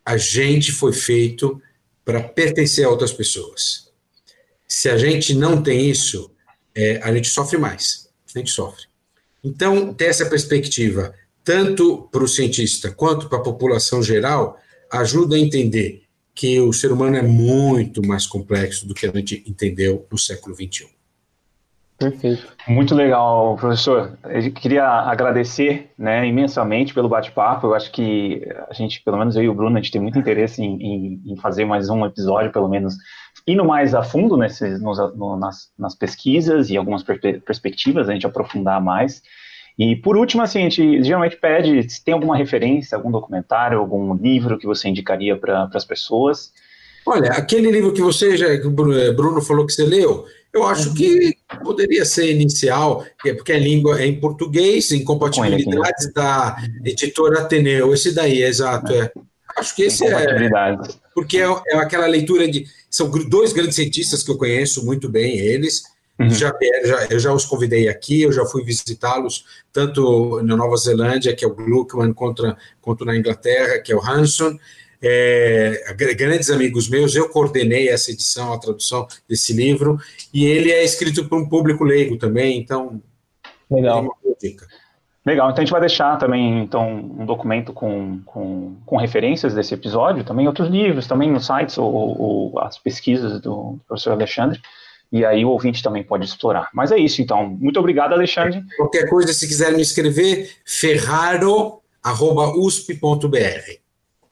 [0.05, 1.59] a gente foi feito
[2.05, 3.91] para pertencer a outras pessoas.
[4.67, 6.31] Se a gente não tem isso,
[6.73, 8.07] é, a gente sofre mais.
[8.33, 8.85] A gente sofre.
[9.43, 14.59] Então, ter essa perspectiva, tanto para o cientista quanto para a população geral,
[14.91, 16.03] ajuda a entender
[16.33, 20.55] que o ser humano é muito mais complexo do que a gente entendeu no século
[20.55, 20.94] XXI.
[21.97, 22.45] Perfeito.
[22.67, 24.17] Muito legal, professor.
[24.25, 27.67] Eu queria agradecer né, imensamente pelo bate-papo.
[27.67, 30.19] Eu acho que a gente, pelo menos eu e o Bruno, a gente tem muito
[30.19, 32.95] interesse em, em, em fazer mais um episódio, pelo menos,
[33.47, 38.13] indo mais a fundo nesses, nos, no, nas, nas, pesquisas e algumas per perspectivas, a
[38.13, 39.21] gente aprofundar mais.
[39.79, 44.13] E por último, assim, a gente geralmente pede se tem alguma referência, algum documentário, algum
[44.15, 46.51] livro que você indicaria para as pessoas.
[47.05, 50.25] Olha, aquele livro que você já, que o Bruno falou que você leu,
[50.55, 56.55] eu acho que poderia ser inicial, porque a língua é em português, em compatibilidades da
[56.83, 57.93] editora Ateneu.
[57.93, 58.93] Esse daí, exato.
[58.93, 59.11] É.
[59.57, 60.77] Acho que esse é.
[61.13, 62.65] Porque é, é, aquela leitura de.
[62.89, 65.83] São dois grandes cientistas que eu conheço muito bem, eles.
[66.17, 66.29] Uhum.
[66.29, 66.53] Já,
[66.85, 69.43] já, eu já os convidei aqui, eu já fui visitá-los,
[69.73, 74.01] tanto na Nova Zelândia, que é o Gluckman, contra, quanto na Inglaterra, que é o
[74.01, 74.57] Hanson
[75.07, 79.99] é, grandes amigos meus, eu coordenei essa edição, a tradução desse livro,
[80.33, 83.01] e ele é escrito para um público leigo também, então.
[83.69, 84.07] Legal.
[85.25, 89.73] Legal, então a gente vai deixar também então, um documento com, com, com referências desse
[89.73, 94.59] episódio, também outros livros, também nos sites ou, ou as pesquisas do professor Alexandre,
[95.11, 96.69] e aí o ouvinte também pode explorar.
[96.73, 97.47] Mas é isso, então.
[97.47, 98.63] Muito obrigado, Alexandre.
[98.77, 101.79] Qualquer coisa, se quiser me escrever, ferraro.usp.br.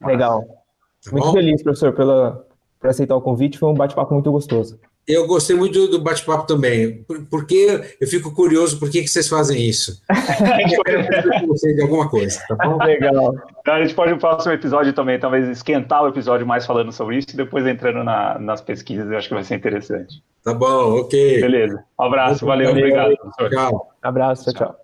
[0.06, 0.63] Legal.
[1.04, 1.34] Tá muito bom?
[1.34, 2.46] feliz, professor, pela,
[2.80, 3.58] por aceitar o convite.
[3.58, 4.80] Foi um bate-papo muito gostoso.
[5.06, 9.62] Eu gostei muito do bate-papo também, porque eu fico curioso por que, que vocês fazem
[9.62, 10.02] isso.
[10.10, 12.78] eu quero vocês de alguma coisa, tá bom?
[12.82, 13.36] Legal.
[13.60, 17.18] Então, a gente pode no próximo episódio também, talvez esquentar o episódio mais falando sobre
[17.18, 20.24] isso e depois entrando na, nas pesquisas, eu acho que vai ser interessante.
[20.42, 21.42] Tá bom, ok.
[21.42, 21.84] Beleza.
[22.00, 23.18] Um abraço, valeu, valeu obrigado.
[23.18, 23.50] Professor.
[23.50, 23.90] Tchau.
[24.02, 24.54] Abraço, tchau.
[24.54, 24.80] tchau.